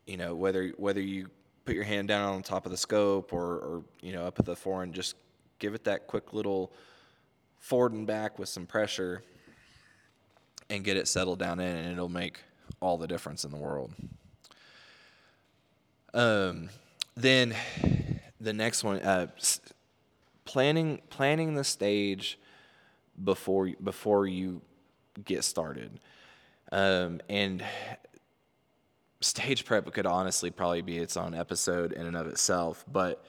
you 0.07 0.17
know 0.17 0.35
whether 0.35 0.69
whether 0.77 1.01
you 1.01 1.29
put 1.65 1.75
your 1.75 1.85
hand 1.85 2.09
down 2.09 2.35
on 2.35 2.43
top 2.43 2.67
of 2.67 2.73
the 2.73 2.77
scope 2.77 3.33
or, 3.33 3.57
or 3.57 3.85
you 4.01 4.13
know 4.13 4.27
up 4.27 4.39
at 4.39 4.45
the 4.45 4.57
fore 4.57 4.83
and 4.83 4.95
just 4.95 5.17
give 5.59 5.75
it 5.75 5.85
that 5.85 6.07
quick 6.07 6.33
little 6.33 6.73
forward 7.59 7.93
and 7.93 8.07
back 8.07 8.39
with 8.39 8.49
some 8.49 8.67
pressure 8.67 9.23
and 10.69 10.85
get 10.85 10.97
it 10.97 11.09
settled 11.09 11.39
down 11.39 11.61
in 11.61 11.77
and 11.77 11.93
it'll 11.93 12.09
make 12.09 12.41
all 12.81 12.99
the 12.99 13.07
difference 13.07 13.45
in 13.45 13.51
the 13.51 13.57
world. 13.57 13.93
Um, 16.13 16.69
then 17.17 17.55
the 18.41 18.53
next 18.53 18.85
one 18.85 18.99
uh, 19.01 19.29
planning 20.45 21.01
planning 21.11 21.55
the 21.55 21.65
stage 21.65 22.39
before 23.23 23.71
before 23.83 24.27
you 24.27 24.61
get 25.25 25.45
started. 25.45 25.99
Um, 26.73 27.21
and 27.29 27.65
stage 29.25 29.65
prep 29.65 29.91
could 29.93 30.07
honestly 30.07 30.51
probably 30.51 30.83
be 30.83 30.99
its 30.99 31.17
own 31.17 31.35
episode 31.35 31.93
in 31.93 32.07
and 32.07 32.17
of 32.17 32.27
itself. 32.27 32.85
But, 32.91 33.25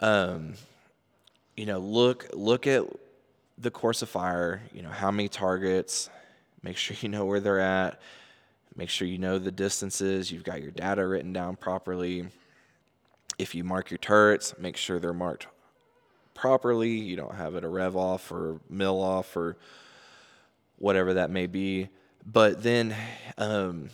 um, 0.00 0.54
you 1.56 1.66
know, 1.66 1.78
look 1.78 2.28
look 2.32 2.66
at 2.66 2.84
the 3.58 3.70
course 3.70 4.02
of 4.02 4.08
fire. 4.08 4.62
You 4.72 4.82
know, 4.82 4.90
how 4.90 5.10
many 5.10 5.28
targets? 5.28 6.08
Make 6.62 6.76
sure 6.76 6.96
you 7.00 7.08
know 7.08 7.24
where 7.24 7.40
they're 7.40 7.60
at. 7.60 8.00
Make 8.76 8.88
sure 8.88 9.08
you 9.08 9.18
know 9.18 9.38
the 9.38 9.50
distances. 9.50 10.30
You've 10.30 10.44
got 10.44 10.62
your 10.62 10.70
data 10.70 11.06
written 11.06 11.32
down 11.32 11.56
properly. 11.56 12.28
If 13.38 13.54
you 13.54 13.64
mark 13.64 13.90
your 13.90 13.98
turrets, 13.98 14.54
make 14.58 14.76
sure 14.76 14.98
they're 14.98 15.12
marked 15.12 15.46
properly. 16.34 16.90
You 16.90 17.16
don't 17.16 17.34
have 17.34 17.54
it 17.54 17.64
a 17.64 17.68
rev 17.68 17.96
off 17.96 18.30
or 18.30 18.60
mil 18.68 19.02
off 19.02 19.36
or 19.36 19.56
whatever 20.78 21.14
that 21.14 21.30
may 21.30 21.46
be. 21.46 21.88
But 22.24 22.62
then, 22.62 22.94
um, 23.38 23.90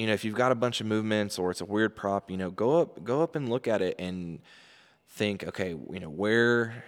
you 0.00 0.06
know, 0.06 0.14
if 0.14 0.24
you've 0.24 0.34
got 0.34 0.50
a 0.50 0.54
bunch 0.54 0.80
of 0.80 0.86
movements 0.86 1.38
or 1.38 1.50
it's 1.50 1.60
a 1.60 1.64
weird 1.66 1.94
prop, 1.94 2.30
you 2.30 2.38
know, 2.38 2.50
go 2.50 2.80
up, 2.80 3.04
go 3.04 3.20
up 3.20 3.36
and 3.36 3.50
look 3.50 3.68
at 3.68 3.82
it 3.82 3.96
and 3.98 4.38
think, 5.08 5.44
okay, 5.44 5.76
you 5.90 6.00
know, 6.00 6.08
where, 6.08 6.84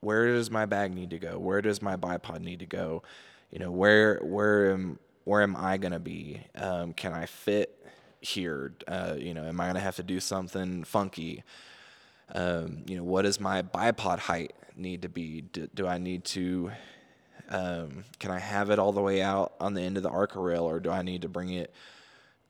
where 0.00 0.26
does 0.26 0.50
my 0.50 0.66
bag 0.66 0.94
need 0.94 1.08
to 1.08 1.18
go? 1.18 1.38
Where 1.38 1.62
does 1.62 1.80
my 1.80 1.96
bipod 1.96 2.42
need 2.42 2.58
to 2.58 2.66
go? 2.66 3.02
You 3.50 3.60
know, 3.60 3.70
where 3.70 4.18
where 4.22 4.72
am 4.72 4.98
where 5.24 5.40
am 5.40 5.56
I 5.56 5.78
gonna 5.78 5.98
be? 5.98 6.42
Um, 6.54 6.92
can 6.92 7.14
I 7.14 7.24
fit 7.24 7.82
here? 8.20 8.74
Uh, 8.86 9.14
you 9.16 9.32
know, 9.32 9.44
am 9.44 9.58
I 9.58 9.68
gonna 9.68 9.80
have 9.80 9.96
to 9.96 10.02
do 10.02 10.20
something 10.20 10.84
funky? 10.84 11.44
Um, 12.34 12.82
you 12.86 12.98
know, 12.98 13.04
what 13.04 13.22
does 13.22 13.40
my 13.40 13.62
bipod 13.62 14.18
height 14.18 14.52
need 14.76 15.00
to 15.00 15.08
be? 15.08 15.40
Do, 15.40 15.66
do 15.74 15.86
I 15.86 15.96
need 15.96 16.24
to? 16.26 16.72
Um, 17.48 18.04
can 18.18 18.30
I 18.30 18.38
have 18.38 18.68
it 18.68 18.78
all 18.78 18.92
the 18.92 19.00
way 19.00 19.22
out 19.22 19.54
on 19.60 19.72
the 19.72 19.80
end 19.80 19.96
of 19.96 20.02
the 20.02 20.10
Arca 20.10 20.40
rail, 20.40 20.64
or 20.64 20.78
do 20.78 20.90
I 20.90 21.00
need 21.00 21.22
to 21.22 21.28
bring 21.30 21.48
it 21.48 21.72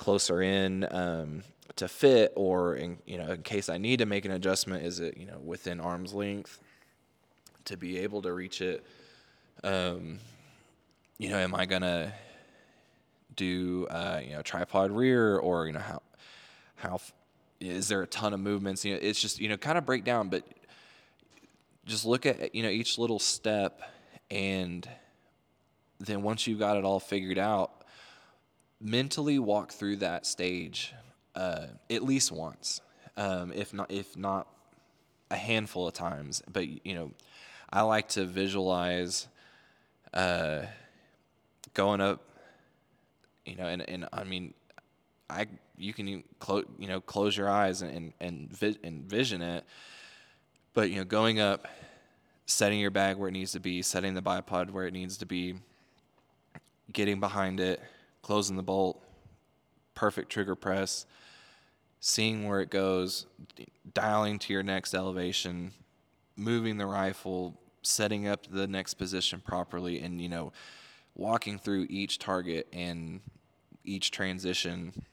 closer 0.05 0.43
in 0.43 0.87
um, 0.91 1.43
to 1.77 1.89
fit? 1.89 2.33
Or 2.37 2.77
in 2.77 2.99
you 3.07 3.19
know, 3.19 3.33
in 3.33 3.43
case 3.43 3.69
I 3.69 3.79
need 3.79 3.99
to 3.99 4.07
make 4.07 4.25
an 4.25 4.31
adjustment, 4.31 4.85
is 4.85 5.01
it 5.01 5.17
you 5.17 5.27
know 5.27 5.39
within 5.39 5.81
arm's 5.81 6.13
length 6.13 6.61
to 7.65 7.77
be 7.77 7.99
able 7.99 8.23
to 8.23 8.33
reach 8.33 8.61
it? 8.61 8.85
Um, 9.63 10.19
you 11.19 11.31
know, 11.31 11.39
am 11.39 11.55
I 11.55 11.65
gonna 11.65 12.13
do 13.35 13.87
uh, 13.91 14.21
you 14.23 14.33
know 14.33 14.43
tripod 14.43 14.91
rear, 14.93 15.39
or 15.39 15.67
you 15.67 15.73
know 15.73 15.81
how 15.81 16.03
how 16.77 17.01
is 17.61 17.89
there 17.89 18.03
a 18.03 18.07
ton 18.07 18.35
of 18.35 18.41
movements? 18.41 18.85
You 18.85 18.95
know, 18.95 19.01
it's 19.03 19.21
just 19.21 19.41
you 19.41 19.49
know 19.49 19.57
kind 19.57 19.79
of 19.79 19.87
break 19.87 20.05
down, 20.05 20.29
but 20.29 20.45
just 21.87 22.05
look 22.05 22.27
at 22.27 22.55
you 22.55 22.63
know 22.63 22.69
each 22.69 22.99
little 22.99 23.19
step, 23.19 23.81
and 24.31 24.87
then 25.99 26.23
once 26.23 26.47
you've 26.47 26.59
got 26.59 26.77
it 26.77 26.85
all 26.85 27.01
figured 27.01 27.39
out, 27.39 27.84
mentally 28.85 29.39
walk 29.39 29.73
through 29.73 29.97
that 29.97 30.27
stage 30.27 30.93
uh, 31.35 31.67
at 31.91 32.05
least 32.05 32.31
once, 32.31 32.83
um, 33.17 33.51
if 33.53 33.73
not 33.73 33.91
if 33.91 34.17
not 34.17 34.47
a 35.31 35.37
handful 35.37 35.89
of 35.89 35.95
times. 35.95 36.43
But 36.53 36.87
you 36.87 36.95
know, 36.95 37.11
I 37.73 37.81
like 37.83 38.09
to 38.11 38.27
visualize 38.27 39.27
uh, 40.13 40.63
going 41.73 42.01
up. 42.01 42.21
You 43.47 43.57
know, 43.57 43.67
and, 43.67 43.89
and 43.89 44.09
I 44.13 44.25
mean, 44.25 44.55
I 45.29 45.47
you 45.77 45.93
can 45.93 46.23
close 46.39 46.65
you 46.79 46.87
know 46.87 47.01
close 47.01 47.37
your 47.37 47.49
eyes 47.49 47.83
and 47.83 48.13
and 48.21 48.51
and 48.61 48.79
envision 48.85 49.43
it, 49.43 49.65
but 50.75 50.91
you 50.91 50.97
know 50.97 51.05
going 51.05 51.41
up, 51.41 51.67
setting 52.47 52.79
your 52.79 52.91
bag 52.91 53.17
where 53.17 53.29
it 53.29 53.33
needs 53.33 53.53
to 53.53 53.61
be, 53.61 53.83
setting 53.83 54.15
the 54.15 54.23
bipod 54.23 54.71
where 54.71 54.87
it 54.87 54.93
needs 54.93 55.19
to 55.19 55.27
be, 55.27 55.57
getting 56.93 57.21
behind 57.21 57.61
it, 57.61 57.83
closing 58.25 58.57
the 58.57 58.63
bolt, 58.63 59.01
perfect 59.95 60.31
trigger 60.31 60.55
press, 60.55 61.07
seeing 62.01 62.49
where 62.49 62.61
it 62.61 62.71
goes, 62.71 63.27
dialing 63.93 64.39
to 64.41 64.53
your 64.53 64.63
next 64.63 64.95
elevation, 64.95 65.73
moving 66.35 66.79
the 66.79 66.87
rifle, 66.87 67.55
setting 67.83 68.27
up 68.27 68.47
the 68.51 68.67
next 68.67 68.95
position 68.95 69.41
properly, 69.41 70.01
and 70.01 70.21
you 70.21 70.29
know 70.29 70.53
walking 71.15 71.59
through 71.59 71.87
each 71.89 72.19
target 72.19 72.67
and 72.73 73.21
each 73.85 74.11
transition. 74.11 75.05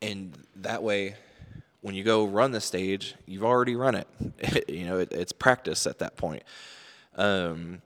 And 0.00 0.36
that 0.56 0.82
way 0.82 1.14
when 1.82 1.94
you 1.94 2.02
go 2.02 2.24
run 2.26 2.50
the 2.50 2.60
stage 2.60 3.14
you've 3.26 3.44
already 3.44 3.76
run 3.76 3.94
it. 3.94 4.08
You 4.68 4.86
know 4.86 4.98
it, 4.98 5.12
it's 5.12 5.32
practice 5.32 5.86
at 5.86 5.98
that 5.98 6.16
point. 6.16 6.42
Um, 7.16 7.82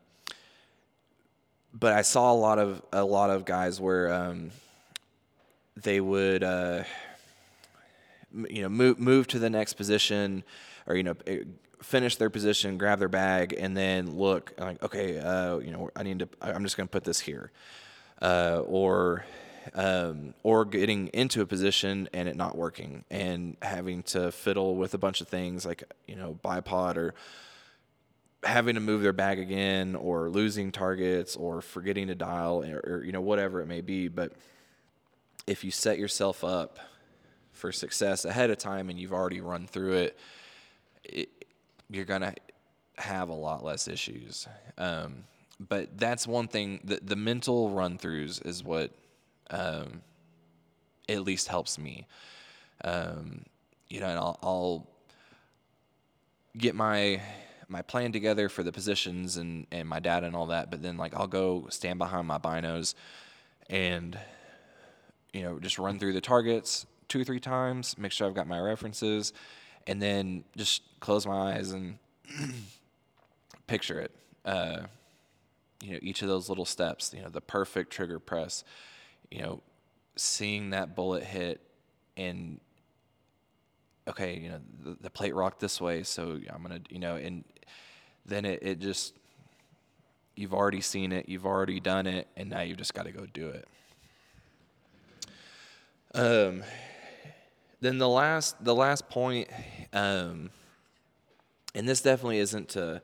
but 1.72 1.92
i 1.92 2.02
saw 2.02 2.32
a 2.32 2.34
lot 2.34 2.58
of 2.58 2.82
a 2.92 3.04
lot 3.04 3.30
of 3.30 3.44
guys 3.44 3.80
where 3.80 4.12
um, 4.12 4.50
they 5.76 6.00
would 6.00 6.42
uh, 6.42 6.82
you 8.48 8.62
know 8.62 8.68
move 8.68 8.98
move 8.98 9.26
to 9.26 9.38
the 9.38 9.50
next 9.50 9.74
position 9.74 10.42
or 10.86 10.96
you 10.96 11.02
know 11.02 11.16
eh, 11.26 11.40
finish 11.82 12.16
their 12.16 12.30
position 12.30 12.78
grab 12.78 12.98
their 12.98 13.08
bag 13.08 13.54
and 13.58 13.76
then 13.76 14.16
look 14.16 14.52
like 14.58 14.82
okay 14.82 15.18
uh, 15.18 15.58
you 15.58 15.70
know 15.70 15.90
i 15.96 16.02
need 16.02 16.18
to 16.18 16.28
i'm 16.40 16.62
just 16.62 16.76
going 16.76 16.86
to 16.86 16.92
put 16.92 17.04
this 17.04 17.20
here. 17.20 17.50
Uh, 18.20 18.62
or 18.68 19.24
um, 19.74 20.34
or 20.42 20.64
getting 20.64 21.08
into 21.08 21.40
a 21.40 21.46
position 21.46 22.08
and 22.12 22.28
it 22.28 22.36
not 22.36 22.56
working 22.56 23.04
and 23.10 23.56
having 23.62 24.02
to 24.04 24.30
fiddle 24.32 24.76
with 24.76 24.94
a 24.94 24.98
bunch 24.98 25.20
of 25.20 25.28
things 25.28 25.64
like 25.64 25.82
you 26.06 26.16
know 26.16 26.38
bipod 26.44 26.96
or 26.96 27.14
having 28.44 28.74
to 28.74 28.80
move 28.80 29.02
their 29.02 29.12
bag 29.12 29.38
again 29.38 29.94
or 29.94 30.28
losing 30.28 30.72
targets 30.72 31.36
or 31.36 31.60
forgetting 31.60 32.08
to 32.08 32.14
dial 32.14 32.64
or, 32.64 32.80
or 32.84 33.04
you 33.04 33.12
know 33.12 33.20
whatever 33.20 33.60
it 33.60 33.66
may 33.66 33.80
be 33.80 34.08
but 34.08 34.32
if 35.46 35.64
you 35.64 35.70
set 35.70 35.98
yourself 35.98 36.42
up 36.42 36.78
for 37.52 37.70
success 37.70 38.24
ahead 38.24 38.50
of 38.50 38.58
time 38.58 38.90
and 38.90 38.98
you've 38.98 39.12
already 39.12 39.40
run 39.40 39.66
through 39.66 39.92
it, 39.92 40.18
it 41.04 41.28
you're 41.88 42.04
gonna 42.04 42.34
have 42.96 43.28
a 43.28 43.34
lot 43.34 43.62
less 43.62 43.86
issues 43.86 44.48
um, 44.78 45.24
but 45.68 45.96
that's 45.96 46.26
one 46.26 46.48
thing 46.48 46.80
the, 46.82 46.98
the 47.02 47.16
mental 47.16 47.70
run 47.70 47.98
throughs 47.98 48.44
is 48.44 48.64
what 48.64 48.90
um, 49.50 50.02
at 51.08 51.22
least 51.22 51.48
helps 51.48 51.78
me. 51.78 52.06
Um, 52.84 53.44
you 53.88 54.00
know, 54.00 54.06
and 54.06 54.18
I'll, 54.18 54.38
I'll 54.42 54.88
get 56.56 56.74
my 56.74 57.20
my 57.68 57.82
plan 57.82 58.12
together 58.12 58.48
for 58.48 58.62
the 58.62 58.72
positions 58.72 59.36
and 59.36 59.66
and 59.70 59.88
my 59.88 60.00
data 60.00 60.26
and 60.26 60.36
all 60.36 60.46
that. 60.46 60.70
But 60.70 60.82
then 60.82 60.96
like 60.96 61.14
I'll 61.14 61.26
go 61.26 61.66
stand 61.70 61.98
behind 61.98 62.26
my 62.26 62.38
binos 62.38 62.94
and 63.70 64.18
you 65.32 65.42
know 65.42 65.58
just 65.58 65.78
run 65.78 65.98
through 65.98 66.12
the 66.12 66.20
targets 66.20 66.86
two 67.08 67.20
or 67.20 67.24
three 67.24 67.40
times, 67.40 67.98
make 67.98 68.12
sure 68.12 68.26
I've 68.26 68.34
got 68.34 68.46
my 68.46 68.58
references, 68.58 69.32
and 69.86 70.00
then 70.00 70.44
just 70.56 70.82
close 71.00 71.26
my 71.26 71.52
eyes 71.52 71.72
and 71.72 71.98
picture 73.66 74.00
it. 74.00 74.12
Uh, 74.44 74.82
you 75.82 75.92
know, 75.92 75.98
each 76.00 76.22
of 76.22 76.28
those 76.28 76.48
little 76.48 76.64
steps. 76.64 77.12
You 77.14 77.22
know, 77.22 77.28
the 77.28 77.40
perfect 77.40 77.92
trigger 77.92 78.18
press 78.18 78.64
you 79.32 79.40
know, 79.40 79.62
seeing 80.16 80.70
that 80.70 80.94
bullet 80.94 81.24
hit 81.24 81.60
and 82.18 82.60
okay, 84.08 84.38
you 84.38 84.48
know, 84.48 84.60
the, 84.84 84.96
the 85.02 85.10
plate 85.10 85.34
rocked 85.34 85.60
this 85.60 85.80
way, 85.80 86.02
so 86.02 86.38
I'm 86.52 86.62
gonna, 86.62 86.80
you 86.88 86.98
know, 86.98 87.16
and 87.16 87.44
then 88.26 88.44
it, 88.44 88.60
it 88.62 88.80
just 88.80 89.14
you've 90.34 90.54
already 90.54 90.80
seen 90.80 91.12
it, 91.12 91.28
you've 91.28 91.46
already 91.46 91.80
done 91.80 92.06
it, 92.06 92.26
and 92.36 92.50
now 92.50 92.60
you've 92.62 92.78
just 92.78 92.94
got 92.94 93.04
to 93.04 93.12
go 93.12 93.26
do 93.26 93.48
it. 93.48 93.68
Um, 96.14 96.62
then 97.80 97.98
the 97.98 98.08
last 98.08 98.62
the 98.64 98.74
last 98.74 99.08
point, 99.08 99.48
um, 99.92 100.50
and 101.74 101.88
this 101.88 102.00
definitely 102.00 102.38
isn't 102.38 102.68
to 102.70 103.02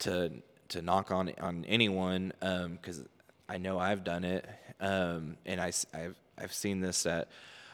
to 0.00 0.30
to 0.68 0.82
knock 0.82 1.10
on 1.10 1.32
on 1.40 1.64
anyone 1.66 2.32
because 2.40 3.00
um, 3.00 3.08
I 3.48 3.58
know 3.58 3.78
I've 3.78 4.02
done 4.02 4.24
it, 4.24 4.48
um, 4.80 5.36
and 5.44 5.60
I, 5.60 5.72
have 5.92 6.14
I've 6.38 6.54
seen 6.54 6.80
this 6.80 7.04
at, 7.06 7.28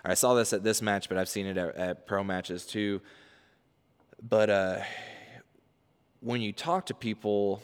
I 0.05 0.15
saw 0.15 0.35
this 0.35 0.53
at 0.53 0.63
this 0.63 0.81
match, 0.81 1.09
but 1.09 1.19
I've 1.19 1.29
seen 1.29 1.47
it 1.47 1.57
at, 1.57 1.77
at 1.77 2.07
pro 2.07 2.23
matches 2.23 2.65
too. 2.65 3.01
But 4.27 4.51
uh, 4.51 4.79
when 6.21 6.41
you 6.41 6.53
talk 6.53 6.87
to 6.87 6.95
people, 6.95 7.63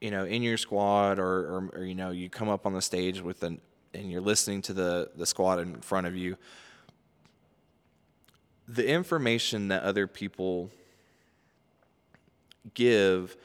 you 0.00 0.10
know, 0.10 0.24
in 0.24 0.42
your 0.42 0.56
squad, 0.56 1.18
or, 1.18 1.24
or, 1.24 1.70
or 1.74 1.84
you 1.84 1.94
know, 1.94 2.10
you 2.10 2.28
come 2.28 2.48
up 2.48 2.66
on 2.66 2.74
the 2.74 2.82
stage 2.82 3.20
with 3.20 3.42
an, 3.42 3.60
and 3.94 4.10
you're 4.10 4.20
listening 4.20 4.60
to 4.62 4.72
the 4.72 5.10
the 5.16 5.26
squad 5.26 5.60
in 5.60 5.80
front 5.80 6.06
of 6.06 6.16
you. 6.16 6.36
The 8.66 8.86
information 8.86 9.68
that 9.68 9.82
other 9.82 10.06
people 10.06 10.70
give, 12.72 13.36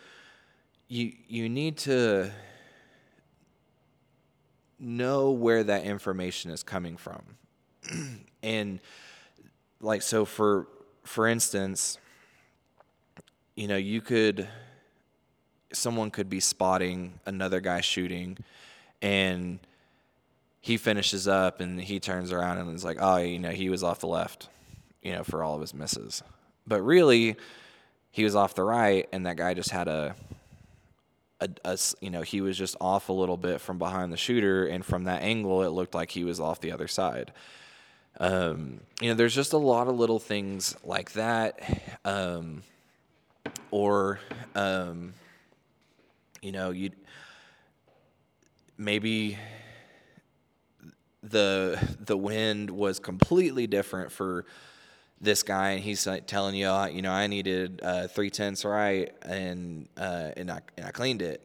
you 0.88 1.14
you 1.28 1.50
need 1.50 1.78
to 1.80 2.32
know 4.80 5.32
where 5.32 5.64
that 5.64 5.84
information 5.84 6.52
is 6.52 6.64
coming 6.64 6.98
from. 6.98 7.22
And 8.44 8.80
like 9.82 10.02
so 10.02 10.26
for 10.26 10.68
for 11.04 11.28
instance, 11.28 11.98
you 13.56 13.68
know, 13.68 13.78
you 13.78 14.02
could 14.02 14.48
someone 15.74 16.12
could 16.12 16.30
be 16.30 16.40
spotting 16.40 17.20
another 17.26 17.60
guy 17.60 17.82
shooting 17.82 18.38
and 19.02 19.60
he 20.62 20.78
finishes 20.78 21.28
up 21.28 21.62
and 21.62 21.80
he 21.80 22.00
turns 22.00 22.32
around 22.32 22.58
and 22.58 22.74
is 22.76 22.84
like, 22.84 22.98
"Oh, 23.00 23.18
you 23.18 23.40
know, 23.40 23.52
he 23.52 23.70
was 23.70 23.84
off 23.84 24.00
the 24.00 24.08
left." 24.08 24.50
You 25.02 25.14
know, 25.14 25.24
for 25.24 25.44
all 25.44 25.56
of 25.56 25.62
his 25.62 25.74
misses. 25.74 26.22
But 26.68 26.82
really, 26.82 27.38
he 28.12 28.26
was 28.26 28.36
off 28.36 28.54
the 28.54 28.64
right 28.64 29.08
and 29.14 29.26
that 29.26 29.38
guy 29.38 29.54
just 29.54 29.72
had 29.72 29.88
a 29.88 30.16
a, 31.42 31.50
a, 31.64 31.78
you 32.02 32.10
know 32.10 32.22
he 32.22 32.42
was 32.42 32.58
just 32.58 32.76
off 32.82 33.10
a 33.10 33.14
little 33.14 33.38
bit 33.38 33.62
from 33.62 33.78
behind 33.78 34.12
the 34.12 34.18
shooter, 34.18 34.66
and 34.66 34.86
from 34.86 35.06
that 35.06 35.22
angle, 35.22 35.64
it 35.64 35.70
looked 35.70 35.96
like 35.96 36.12
he 36.12 36.24
was 36.24 36.40
off 36.40 36.60
the 36.60 36.72
other 36.72 36.88
side. 36.88 37.32
Um, 38.18 38.82
you 39.02 39.10
know, 39.10 39.16
there's 39.16 39.36
just 39.36 39.54
a 39.54 39.58
lot 39.58 39.88
of 39.88 39.98
little 39.98 40.20
things 40.20 40.76
like 40.84 41.14
that, 41.14 41.60
um, 42.04 42.64
or 43.72 44.20
um, 44.56 45.14
you 46.42 46.52
know, 46.52 46.72
you 46.72 46.92
maybe 48.78 49.38
the 51.24 51.80
the 52.00 52.18
wind 52.18 52.70
was 52.70 53.00
completely 53.00 53.68
different 53.68 54.12
for 54.12 54.46
this 55.22 55.44
guy 55.44 55.72
and 55.72 55.84
he's 55.84 56.08
like 56.08 56.28
telling 56.28 56.56
you, 56.56 56.66
"Oh, 56.68 56.86
you 56.86 57.02
know, 57.02 57.12
I 57.12 57.28
needed 57.28 57.82
uh, 57.84 58.08
three 58.08 58.30
tenths 58.30 58.64
right, 58.66 59.14
and 59.22 59.88
uh, 59.98 60.32
and 60.38 60.50
I 60.50 60.62
and 60.78 60.86
I 60.86 60.92
cleaned 60.92 61.22
it. 61.22 61.42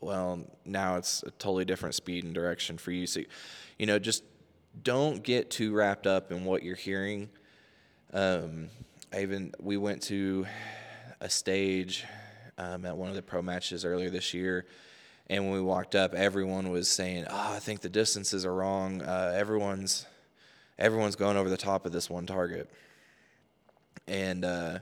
Well, 0.00 0.40
now 0.64 0.96
it's 0.96 1.22
a 1.22 1.30
totally 1.32 1.64
different 1.64 1.94
speed 1.94 2.24
and 2.24 2.34
direction 2.34 2.76
for 2.76 2.92
you. 2.92 3.06
So, 3.06 3.22
you 3.78 3.86
know, 3.86 3.98
just 3.98 4.22
don't 4.82 5.22
get 5.22 5.50
too 5.50 5.74
wrapped 5.74 6.06
up 6.06 6.30
in 6.30 6.44
what 6.44 6.62
you're 6.62 6.76
hearing. 6.76 7.28
Um, 8.12 8.68
I 9.12 9.22
even 9.22 9.52
we 9.60 9.76
went 9.76 10.02
to 10.04 10.46
a 11.20 11.30
stage 11.30 12.04
um, 12.58 12.84
at 12.84 12.96
one 12.96 13.08
of 13.08 13.14
the 13.14 13.22
pro 13.22 13.42
matches 13.42 13.84
earlier 13.84 14.10
this 14.10 14.34
year, 14.34 14.66
and 15.28 15.44
when 15.44 15.52
we 15.52 15.60
walked 15.60 15.94
up, 15.94 16.14
everyone 16.14 16.70
was 16.70 16.88
saying, 16.88 17.24
"Oh, 17.28 17.52
I 17.54 17.58
think 17.58 17.80
the 17.80 17.88
distances 17.88 18.44
are 18.44 18.54
wrong. 18.54 19.02
Uh, 19.02 19.32
everyone's 19.34 20.06
everyone's 20.78 21.16
going 21.16 21.36
over 21.36 21.48
the 21.48 21.56
top 21.56 21.86
of 21.86 21.92
this 21.92 22.10
one 22.10 22.26
target." 22.26 22.70
And 24.06 24.44
uh, 24.44 24.78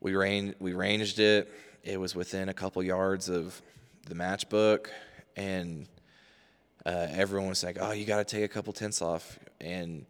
we 0.00 0.14
we 0.58 0.72
ranged 0.72 1.18
it. 1.18 1.52
It 1.82 1.98
was 1.98 2.14
within 2.14 2.48
a 2.48 2.54
couple 2.54 2.82
yards 2.82 3.28
of 3.28 3.60
the 4.06 4.14
match 4.14 4.48
book, 4.48 4.90
and 5.36 5.86
uh, 6.86 7.06
everyone 7.10 7.48
was 7.48 7.62
like, 7.62 7.78
"Oh, 7.80 7.92
you 7.92 8.04
got 8.04 8.18
to 8.18 8.36
take 8.36 8.44
a 8.44 8.48
couple 8.48 8.72
tenths 8.72 9.02
off." 9.02 9.38
And 9.60 10.06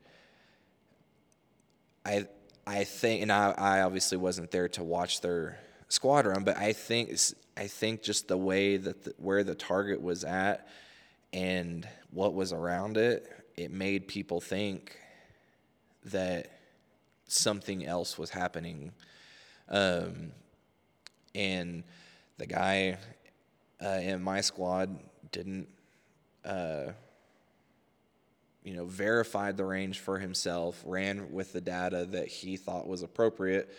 I 2.04 2.26
I 2.66 2.84
think, 2.84 3.22
and 3.22 3.32
I, 3.32 3.50
I 3.56 3.82
obviously 3.82 4.18
wasn't 4.18 4.50
there 4.50 4.68
to 4.68 4.84
watch 4.84 5.20
their 5.20 5.58
squadron, 5.88 6.44
but 6.44 6.56
I 6.56 6.72
think 6.72 7.10
I 7.56 7.66
think 7.66 8.02
just 8.02 8.28
the 8.28 8.38
way 8.38 8.76
that 8.76 9.04
the, 9.04 9.14
where 9.18 9.44
the 9.44 9.54
target 9.54 10.00
was 10.00 10.24
at 10.24 10.68
and 11.32 11.86
what 12.10 12.34
was 12.34 12.52
around 12.52 12.96
it, 12.96 13.28
it 13.56 13.70
made 13.70 14.08
people 14.08 14.40
think 14.40 14.96
that 16.06 16.58
something 17.26 17.84
else 17.84 18.18
was 18.18 18.30
happening. 18.30 18.92
Um, 19.68 20.32
and 21.34 21.84
the 22.38 22.46
guy 22.46 22.98
uh, 23.84 24.00
in 24.02 24.22
my 24.22 24.40
squad 24.40 24.98
didn't, 25.30 25.68
uh, 26.44 26.92
you 28.64 28.74
know, 28.74 28.84
verified 28.84 29.56
the 29.56 29.64
range 29.64 30.00
for 30.00 30.18
himself, 30.18 30.82
ran 30.84 31.32
with 31.32 31.52
the 31.52 31.60
data 31.60 32.06
that 32.10 32.28
he 32.28 32.56
thought 32.56 32.86
was 32.86 33.02
appropriate, 33.02 33.74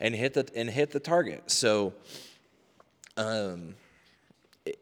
and 0.00 0.14
hit 0.14 0.34
the 0.34 0.48
and 0.56 0.70
hit 0.70 0.90
the 0.90 1.00
target. 1.00 1.50
So, 1.50 1.92
um, 3.16 3.74
it, 4.64 4.78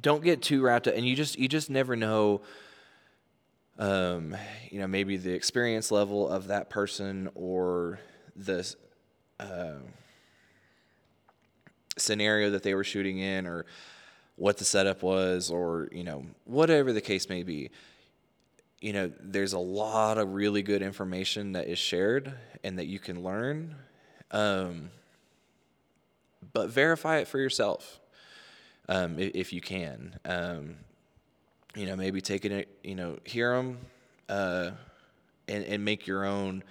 don't 0.00 0.22
get 0.22 0.42
too 0.42 0.62
wrapped 0.62 0.88
up, 0.88 0.94
and 0.94 1.06
you 1.06 1.14
just 1.14 1.38
you 1.38 1.48
just 1.48 1.70
never 1.70 1.96
know. 1.96 2.42
Um, 3.78 4.36
you 4.70 4.78
know, 4.78 4.86
maybe 4.86 5.16
the 5.16 5.32
experience 5.32 5.90
level 5.90 6.28
of 6.28 6.48
that 6.48 6.68
person 6.68 7.30
or 7.34 7.98
the 8.36 8.74
uh, 9.38 9.76
scenario 11.96 12.50
that 12.50 12.62
they 12.62 12.74
were 12.74 12.84
shooting 12.84 13.18
in, 13.18 13.46
or 13.46 13.64
what 14.40 14.56
the 14.56 14.64
setup 14.64 15.02
was, 15.02 15.50
or 15.50 15.88
you 15.92 16.02
know, 16.02 16.24
whatever 16.44 16.92
the 16.92 17.00
case 17.00 17.28
may 17.28 17.42
be 17.42 17.70
you 18.80 18.94
know, 18.94 19.12
there's 19.20 19.52
a 19.52 19.58
lot 19.58 20.16
of 20.18 20.32
really 20.32 20.62
good 20.62 20.82
information 20.82 21.52
that 21.52 21.68
is 21.68 21.78
shared 21.78 22.32
and 22.64 22.78
that 22.78 22.86
you 22.86 22.98
can 22.98 23.22
learn. 23.22 23.74
Um, 24.30 24.90
but 26.52 26.70
verify 26.70 27.18
it 27.18 27.28
for 27.28 27.38
yourself 27.38 28.00
um, 28.88 29.18
if, 29.18 29.32
if, 29.34 29.52
you 29.52 29.60
can. 29.60 30.18
Um, 30.24 30.76
you 31.74 31.86
know, 31.86 31.94
maybe 31.94 32.20
take 32.20 32.44
it, 32.44 32.68
you 32.82 32.94
know, 32.94 33.18
hear 33.24 33.54
them 33.54 33.78
uh, 34.28 34.70
and, 35.46 35.64
and 35.64 35.84
make 35.84 36.06
your 36.06 36.24
own 36.24 36.64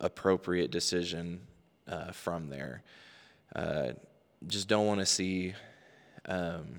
appropriate 0.00 0.70
decision 0.70 1.40
uh, 1.88 2.12
from 2.12 2.48
there. 2.48 2.82
Uh, 3.54 3.88
just 4.46 4.68
don't 4.68 4.86
want 4.86 5.00
to 5.00 5.06
see 5.06 5.54
um, 6.26 6.78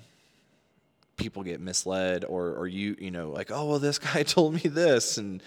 people 1.19 1.43
get 1.43 1.59
misled 1.59 2.25
or 2.25 2.53
or 2.55 2.67
you 2.67 2.95
you 2.99 3.11
know 3.11 3.29
like 3.29 3.51
oh 3.51 3.65
well 3.65 3.79
this 3.79 3.99
guy 4.13 4.23
told 4.23 4.55
me 4.55 4.61
this 4.61 5.17
and 5.17 5.43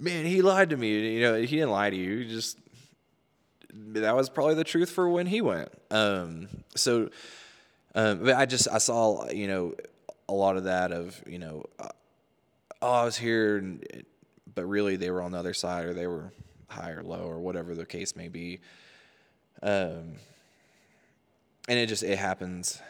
man 0.00 0.24
he 0.24 0.42
lied 0.42 0.70
to 0.70 0.76
me. 0.76 1.14
You 1.16 1.20
know 1.20 1.34
he 1.36 1.46
didn't 1.46 1.70
lie 1.70 1.90
to 1.90 1.96
you 1.96 2.18
he 2.18 2.28
just 2.28 2.58
that 3.74 4.16
was 4.16 4.28
probably 4.28 4.54
the 4.54 4.64
truth 4.64 4.90
for 4.90 5.08
when 5.08 5.26
he 5.26 5.40
went. 5.40 5.70
Um, 5.90 6.48
so 6.74 7.10
um, 7.94 8.24
but 8.24 8.34
I 8.34 8.46
just 8.46 8.68
I 8.68 8.78
saw 8.78 9.30
you 9.30 9.46
know 9.46 9.74
a 10.28 10.32
lot 10.32 10.56
of 10.56 10.64
that 10.64 10.92
of 10.92 11.22
you 11.26 11.38
know 11.38 11.64
uh, 11.78 11.88
oh 12.80 12.92
I 12.92 13.04
was 13.04 13.16
here 13.16 13.58
and, 13.58 14.04
but 14.54 14.66
really 14.66 14.96
they 14.96 15.10
were 15.10 15.22
on 15.22 15.32
the 15.32 15.38
other 15.38 15.54
side 15.54 15.84
or 15.84 15.94
they 15.94 16.06
were 16.06 16.32
high 16.68 16.90
or 16.90 17.02
low 17.02 17.22
or 17.22 17.38
whatever 17.38 17.74
the 17.74 17.86
case 17.86 18.16
may 18.16 18.28
be. 18.28 18.60
Um, 19.62 20.16
and 21.68 21.78
it 21.78 21.86
just 21.86 22.02
it 22.02 22.18
happens 22.18 22.80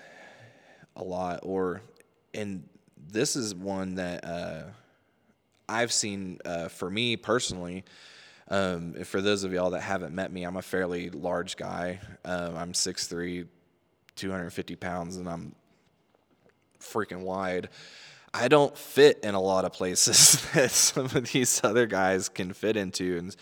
a 0.97 1.05
lot 1.05 1.41
or 1.43 1.83
and 2.35 2.65
this 3.11 3.37
is 3.37 3.55
one 3.55 3.97
that 3.97 4.25
uh, 4.25 4.63
I've 5.69 5.93
seen 5.93 6.39
uh, 6.45 6.69
for 6.69 6.91
me 6.91 7.17
personally. 7.17 7.85
Um, 8.49 8.95
for 9.05 9.21
those 9.21 9.45
of 9.45 9.53
y'all 9.53 9.71
that 9.71 9.81
haven't 9.81 10.15
met 10.15 10.33
me, 10.33 10.45
I'm 10.45 10.57
a 10.57 10.63
fairly 10.63 11.11
large 11.11 11.57
guy. 11.57 12.01
Um, 12.25 12.57
I'm 12.57 12.73
6'3, 12.73 13.47
250 14.17 14.77
pounds, 14.77 15.17
and 15.17 15.29
I'm 15.29 15.55
freaking 16.81 17.21
wide. 17.21 17.69
I 18.35 18.49
don't 18.49 18.77
fit 18.77 19.21
in 19.23 19.35
a 19.35 19.41
lot 19.41 19.65
of 19.65 19.73
places 19.73 20.45
that 20.55 20.71
some 20.71 21.07
of 21.07 21.33
these 21.33 21.63
other 21.65 21.87
guys 21.87 22.29
can 22.29 22.53
fit 22.53 22.77
into, 22.77 23.19
and 23.19 23.37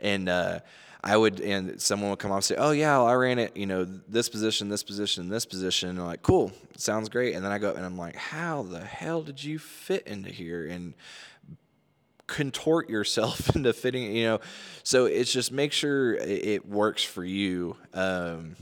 and 0.00 0.28
uh, 0.28 0.60
I 1.02 1.16
would, 1.16 1.40
and 1.40 1.80
someone 1.80 2.10
would 2.10 2.18
come 2.18 2.32
up 2.32 2.38
and 2.38 2.44
say, 2.44 2.56
"Oh 2.56 2.72
yeah, 2.72 3.00
I 3.00 3.14
ran 3.14 3.38
it, 3.38 3.56
you 3.56 3.66
know, 3.66 3.84
this 3.84 4.28
position, 4.28 4.68
this 4.68 4.82
position, 4.82 5.28
this 5.28 5.46
position." 5.46 5.90
And 5.90 6.00
I'm 6.00 6.06
like, 6.06 6.22
"Cool, 6.22 6.50
sounds 6.76 7.08
great." 7.08 7.34
And 7.34 7.44
then 7.44 7.52
I 7.52 7.58
go 7.58 7.72
and 7.72 7.84
I'm 7.84 7.96
like, 7.96 8.16
"How 8.16 8.62
the 8.62 8.80
hell 8.80 9.22
did 9.22 9.42
you 9.42 9.58
fit 9.58 10.06
into 10.06 10.30
here?" 10.30 10.66
And 10.66 10.94
contort 12.26 12.90
yourself 12.90 13.48
into 13.56 13.72
fitting, 13.72 14.14
you 14.14 14.24
know. 14.24 14.40
So 14.82 15.06
it's 15.06 15.32
just 15.32 15.52
make 15.52 15.72
sure 15.72 16.14
it 16.14 16.68
works 16.68 17.04
for 17.04 17.24
you, 17.24 17.76
um, 17.94 18.56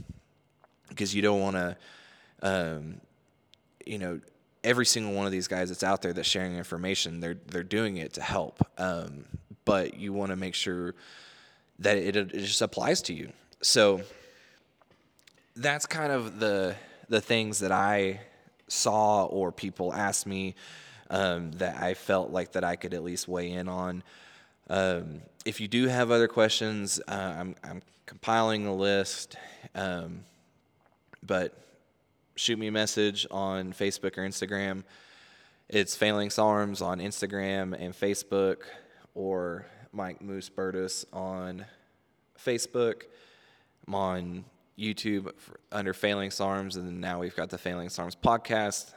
because 0.89 1.15
you 1.15 1.23
don't 1.23 1.41
want 1.41 1.57
to, 1.57 1.77
um, 2.43 3.01
you 3.87 3.99
know, 3.99 4.21
every 4.63 4.87
single 4.87 5.15
one 5.15 5.25
of 5.25 5.33
these 5.33 5.49
guys 5.49 5.69
that's 5.71 5.83
out 5.83 6.03
there 6.03 6.13
that's 6.13 6.29
sharing 6.29 6.57
information, 6.57 7.21
they're 7.21 7.39
they're 7.47 7.63
doing 7.63 7.97
it 7.97 8.13
to 8.15 8.21
help, 8.21 8.63
um, 8.77 9.25
but 9.65 9.95
you 9.95 10.13
want 10.13 10.31
to 10.31 10.37
make 10.37 10.55
sure 10.55 10.95
that 11.79 11.97
it, 11.97 12.17
it 12.17 12.31
just 12.33 12.63
applies 12.63 13.03
to 13.03 13.15
you. 13.15 13.33
So 13.63 14.01
that's 15.55 15.87
kind 15.87 16.13
of 16.13 16.39
the 16.39 16.77
the 17.09 17.21
things 17.21 17.61
that 17.61 17.73
I 17.73 18.21
saw 18.69 19.27
or 19.27 19.53
people 19.53 19.93
asked 19.93 20.27
me 20.27 20.55
um, 21.11 21.53
that 21.53 21.81
I 21.81 21.95
felt 21.95 22.31
like 22.31 22.53
that 22.53 22.65
I 22.65 22.77
could 22.77 22.95
at 22.95 23.05
least 23.05 23.29
weigh 23.29 23.53
in 23.53 23.69
on. 23.69 24.03
Um, 24.69 25.23
if 25.45 25.61
you 25.61 25.69
do 25.69 25.87
have 25.87 26.11
other 26.11 26.27
questions, 26.27 27.01
uh, 27.07 27.13
I'm, 27.13 27.55
I'm, 27.63 27.83
compiling 28.07 28.67
a 28.67 28.75
list, 28.75 29.37
um, 29.75 30.21
but 31.25 31.59
shoot 32.37 32.57
me 32.57 32.69
a 32.69 32.73
message 32.73 33.27
on 33.33 33.73
Facebook 33.73 34.17
or 34.17 34.23
Instagram. 34.23 34.85
It's 35.69 35.97
Phalanx 35.97 36.39
Arms 36.39 36.81
on 36.81 37.01
Instagram 37.01 37.77
and 37.77 37.93
Facebook, 37.93 38.59
or 39.17 39.67
Mike 39.93 40.21
Moose 40.21 40.49
Burtis 40.49 41.05
on 41.13 41.65
Facebook. 42.39 43.03
I'm 43.87 43.95
on 43.95 44.45
YouTube 44.79 45.33
under 45.73 45.95
Phalanx 45.95 46.41
Arms, 46.41 46.77
and 46.77 47.01
now 47.01 47.21
we've 47.21 47.37
got 47.37 47.51
the 47.51 47.59
Phalanx 47.59 47.99
Arms 47.99 48.17
podcast. 48.17 48.93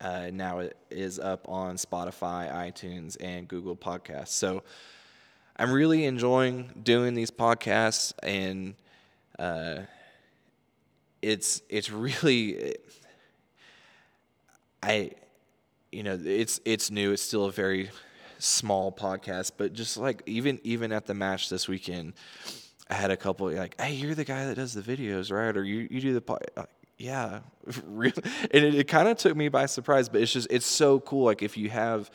Uh, 0.00 0.30
now 0.32 0.60
it 0.60 0.76
is 0.90 1.18
up 1.18 1.48
on 1.48 1.76
Spotify, 1.76 2.52
iTunes, 2.52 3.16
and 3.20 3.48
Google 3.48 3.76
Podcasts. 3.76 4.28
So 4.28 4.62
I'm 5.56 5.72
really 5.72 6.04
enjoying 6.04 6.70
doing 6.82 7.14
these 7.14 7.30
podcasts, 7.30 8.12
and 8.22 8.74
uh, 9.38 9.80
it's 11.20 11.62
it's 11.68 11.90
really 11.90 12.76
I 14.82 15.12
you 15.90 16.02
know 16.02 16.18
it's 16.22 16.60
it's 16.64 16.90
new. 16.90 17.12
It's 17.12 17.22
still 17.22 17.46
a 17.46 17.52
very 17.52 17.90
small 18.38 18.92
podcast, 18.92 19.52
but 19.56 19.72
just 19.72 19.96
like 19.96 20.22
even 20.26 20.60
even 20.64 20.92
at 20.92 21.06
the 21.06 21.14
match 21.14 21.48
this 21.48 21.68
weekend, 21.68 22.14
I 22.90 22.94
had 22.94 23.10
a 23.10 23.16
couple 23.16 23.50
like, 23.50 23.80
"Hey, 23.80 23.94
you're 23.94 24.14
the 24.14 24.24
guy 24.24 24.46
that 24.46 24.56
does 24.56 24.74
the 24.74 24.82
videos, 24.82 25.30
right? 25.32 25.56
Or 25.56 25.64
you 25.64 25.88
you 25.90 26.00
do 26.00 26.14
the 26.14 26.20
pod- 26.20 26.50
like, 26.56 26.68
yeah, 26.96 27.40
really." 27.84 28.22
And 28.50 28.64
it, 28.64 28.74
it 28.74 28.88
kind 28.88 29.08
of 29.08 29.16
took 29.18 29.36
me 29.36 29.48
by 29.48 29.66
surprise, 29.66 30.08
but 30.08 30.20
it's 30.20 30.32
just 30.32 30.48
it's 30.50 30.66
so 30.66 31.00
cool. 31.00 31.24
Like 31.24 31.42
if 31.42 31.56
you 31.56 31.70
have, 31.70 32.10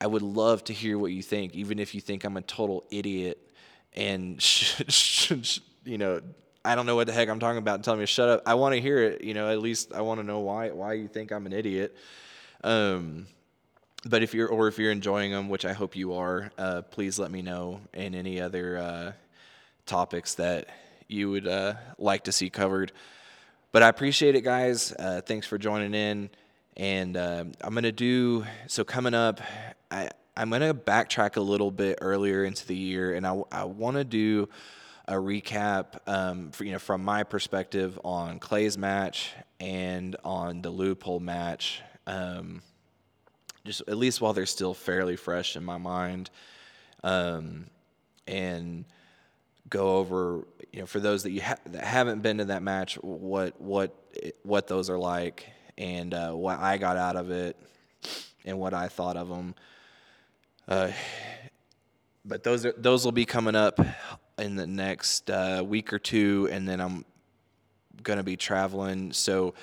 I 0.00 0.06
would 0.06 0.22
love 0.22 0.64
to 0.64 0.72
hear 0.72 0.98
what 0.98 1.12
you 1.12 1.22
think, 1.22 1.54
even 1.54 1.78
if 1.78 1.94
you 1.94 2.00
think 2.00 2.24
I'm 2.24 2.36
a 2.36 2.42
total 2.42 2.84
idiot 2.90 3.38
and 3.96 4.42
sh 4.42 5.60
you 5.84 5.98
know 5.98 6.20
I 6.64 6.74
don't 6.74 6.86
know 6.86 6.96
what 6.96 7.06
the 7.06 7.12
heck 7.12 7.28
I'm 7.28 7.38
talking 7.38 7.58
about 7.58 7.74
and 7.76 7.84
tell 7.84 7.94
me 7.94 8.02
to 8.02 8.06
shut 8.06 8.28
up. 8.28 8.42
I 8.46 8.54
want 8.54 8.74
to 8.74 8.80
hear 8.80 9.02
it. 9.02 9.22
You 9.22 9.34
know, 9.34 9.50
at 9.50 9.58
least 9.58 9.92
I 9.92 10.00
want 10.00 10.20
to 10.20 10.24
know 10.24 10.40
why 10.40 10.70
why 10.70 10.94
you 10.94 11.08
think 11.08 11.30
I'm 11.30 11.46
an 11.46 11.52
idiot. 11.52 11.94
Um, 12.62 13.26
but 14.06 14.22
if 14.22 14.34
you're 14.34 14.48
or 14.48 14.68
if 14.68 14.78
you're 14.78 14.92
enjoying 14.92 15.32
them, 15.32 15.48
which 15.48 15.64
I 15.64 15.72
hope 15.72 15.96
you 15.96 16.14
are, 16.14 16.50
uh, 16.58 16.82
please 16.82 17.18
let 17.18 17.30
me 17.30 17.42
know 17.42 17.80
and 17.92 18.14
any 18.14 18.40
other 18.40 18.78
uh, 18.78 19.12
topics 19.86 20.34
that 20.34 20.68
you 21.08 21.30
would 21.30 21.46
uh, 21.46 21.74
like 21.98 22.24
to 22.24 22.32
see 22.32 22.50
covered. 22.50 22.92
But 23.72 23.82
I 23.82 23.88
appreciate 23.88 24.36
it, 24.36 24.42
guys. 24.42 24.92
Uh, 24.92 25.20
thanks 25.24 25.46
for 25.46 25.58
joining 25.58 25.94
in. 25.94 26.30
And 26.76 27.16
uh, 27.16 27.44
I'm 27.60 27.74
gonna 27.74 27.92
do 27.92 28.44
so 28.66 28.84
coming 28.84 29.14
up. 29.14 29.40
I 29.90 30.10
I'm 30.36 30.50
gonna 30.50 30.74
backtrack 30.74 31.36
a 31.36 31.40
little 31.40 31.70
bit 31.70 31.98
earlier 32.00 32.44
into 32.44 32.66
the 32.66 32.76
year, 32.76 33.14
and 33.14 33.26
I 33.26 33.40
I 33.52 33.64
want 33.64 33.96
to 33.96 34.04
do 34.04 34.48
a 35.06 35.14
recap, 35.14 35.98
um, 36.08 36.50
for, 36.50 36.64
you 36.64 36.72
know, 36.72 36.78
from 36.78 37.04
my 37.04 37.22
perspective 37.22 37.98
on 38.04 38.38
Clay's 38.38 38.78
match 38.78 39.32
and 39.60 40.16
on 40.24 40.62
the 40.62 40.70
loophole 40.70 41.20
match. 41.20 41.82
Um, 42.06 42.62
just 43.64 43.82
at 43.88 43.96
least 43.96 44.20
while 44.20 44.32
they're 44.32 44.46
still 44.46 44.74
fairly 44.74 45.16
fresh 45.16 45.56
in 45.56 45.64
my 45.64 45.78
mind, 45.78 46.30
um, 47.02 47.66
and 48.26 48.84
go 49.68 49.96
over 49.96 50.46
you 50.72 50.80
know 50.80 50.86
for 50.86 51.00
those 51.00 51.22
that 51.22 51.30
you 51.30 51.40
ha- 51.40 51.56
that 51.66 51.84
haven't 51.84 52.20
been 52.20 52.38
to 52.38 52.44
that 52.46 52.62
match 52.62 52.96
what 52.96 53.58
what 53.60 53.94
what 54.42 54.66
those 54.66 54.90
are 54.90 54.98
like 54.98 55.48
and 55.78 56.14
uh, 56.14 56.32
what 56.32 56.58
I 56.58 56.78
got 56.78 56.96
out 56.96 57.16
of 57.16 57.30
it 57.30 57.56
and 58.44 58.58
what 58.58 58.74
I 58.74 58.88
thought 58.88 59.16
of 59.16 59.28
them. 59.28 59.54
Uh, 60.68 60.90
but 62.24 62.42
those 62.42 62.64
are 62.64 62.74
those 62.76 63.04
will 63.04 63.12
be 63.12 63.24
coming 63.24 63.54
up 63.54 63.80
in 64.38 64.56
the 64.56 64.66
next 64.66 65.30
uh, 65.30 65.62
week 65.66 65.92
or 65.92 65.98
two, 65.98 66.48
and 66.50 66.68
then 66.68 66.80
I'm 66.80 67.04
gonna 68.02 68.22
be 68.22 68.36
traveling. 68.36 69.12
So 69.12 69.54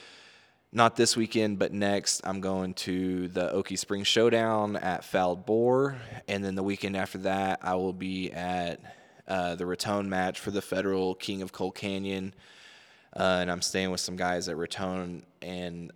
not 0.74 0.96
this 0.96 1.18
weekend, 1.18 1.60
but 1.60 1.74
next, 1.74 2.22
I'm 2.24 2.40
going 2.40 2.74
to 2.76 3.28
the 3.28 3.50
Okie 3.50 3.78
Spring 3.78 4.04
Showdown 4.04 4.78
at 4.78 5.04
Fouled 5.04 5.46
Boar, 5.46 5.98
and 6.30 6.44
then 6.44 6.56
the 6.56 6.64
weekend 6.64 6.96
after 6.96 7.18
that, 7.20 7.60
I 7.62 7.76
will 7.76 7.92
be 7.92 8.32
at 8.32 8.80
uh, 9.28 9.56
the 9.56 9.66
Raton 9.66 10.10
match 10.10 10.40
for 10.40 10.52
the 10.52 10.62
Federal 10.62 11.16
King 11.16 11.42
of 11.42 11.52
Coal 11.52 11.72
Canyon, 11.72 12.34
uh, 13.14 13.40
and 13.42 13.52
I'm 13.52 13.62
staying 13.62 13.92
with 13.92 14.00
some 14.00 14.16
guys 14.16 14.48
at 14.48 14.56
Raton, 14.56 15.26
and 15.42 15.92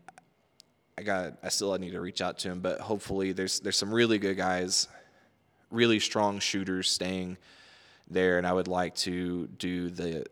I 0.98 1.04
got 1.04 1.38
I 1.42 1.48
still 1.50 1.78
need 1.78 1.92
to 1.92 2.02
reach 2.02 2.22
out 2.22 2.40
to 2.40 2.50
him, 2.50 2.60
but 2.60 2.82
hopefully 2.82 3.32
there's 3.32 3.62
there's 3.62 3.78
some 3.78 3.94
really 3.94 4.18
good 4.18 4.36
guys, 4.36 4.90
really 5.72 6.02
strong 6.02 6.40
shooters 6.40 6.90
staying 6.90 7.38
there, 8.10 8.38
and 8.38 8.46
I 8.46 8.52
would 8.52 8.68
like 8.68 8.96
to 8.96 9.48
do 9.48 9.90
the 9.90 10.26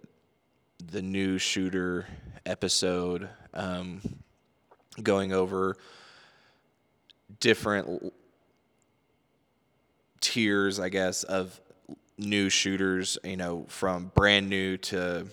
the 0.92 1.02
new 1.02 1.38
shooter 1.38 2.08
episode. 2.46 3.30
Um, 3.54 4.02
going 5.02 5.34
over 5.34 5.78
different 7.40 8.14
tiers, 10.22 10.80
I 10.80 10.90
guess, 10.90 11.24
of 11.24 11.60
new 12.18 12.50
shooters, 12.50 13.18
you 13.24 13.38
know, 13.38 13.66
from 13.68 14.12
brand 14.16 14.50
new 14.50 14.78
to 14.78 15.28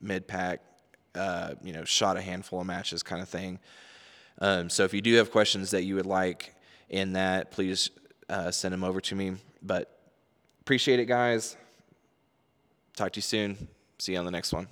mid 0.00 0.26
pack, 0.26 0.60
uh, 1.14 1.54
you 1.62 1.72
know, 1.72 1.84
shot 1.84 2.16
a 2.16 2.20
handful 2.20 2.60
of 2.60 2.66
matches 2.66 3.02
kind 3.02 3.22
of 3.22 3.28
thing. 3.28 3.58
Um, 4.38 4.68
so 4.70 4.84
if 4.84 4.94
you 4.94 5.00
do 5.00 5.14
have 5.16 5.30
questions 5.30 5.70
that 5.70 5.84
you 5.84 5.94
would 5.94 6.06
like 6.06 6.54
in 6.88 7.12
that, 7.14 7.50
please 7.50 7.90
uh, 8.28 8.50
send 8.50 8.72
them 8.72 8.84
over 8.84 9.00
to 9.00 9.14
me. 9.14 9.34
But 9.62 9.98
appreciate 10.60 11.00
it, 11.00 11.06
guys. 11.06 11.56
Talk 12.96 13.12
to 13.12 13.18
you 13.18 13.22
soon. 13.22 13.68
See 13.98 14.12
you 14.12 14.18
on 14.18 14.24
the 14.24 14.30
next 14.30 14.52
one. 14.52 14.66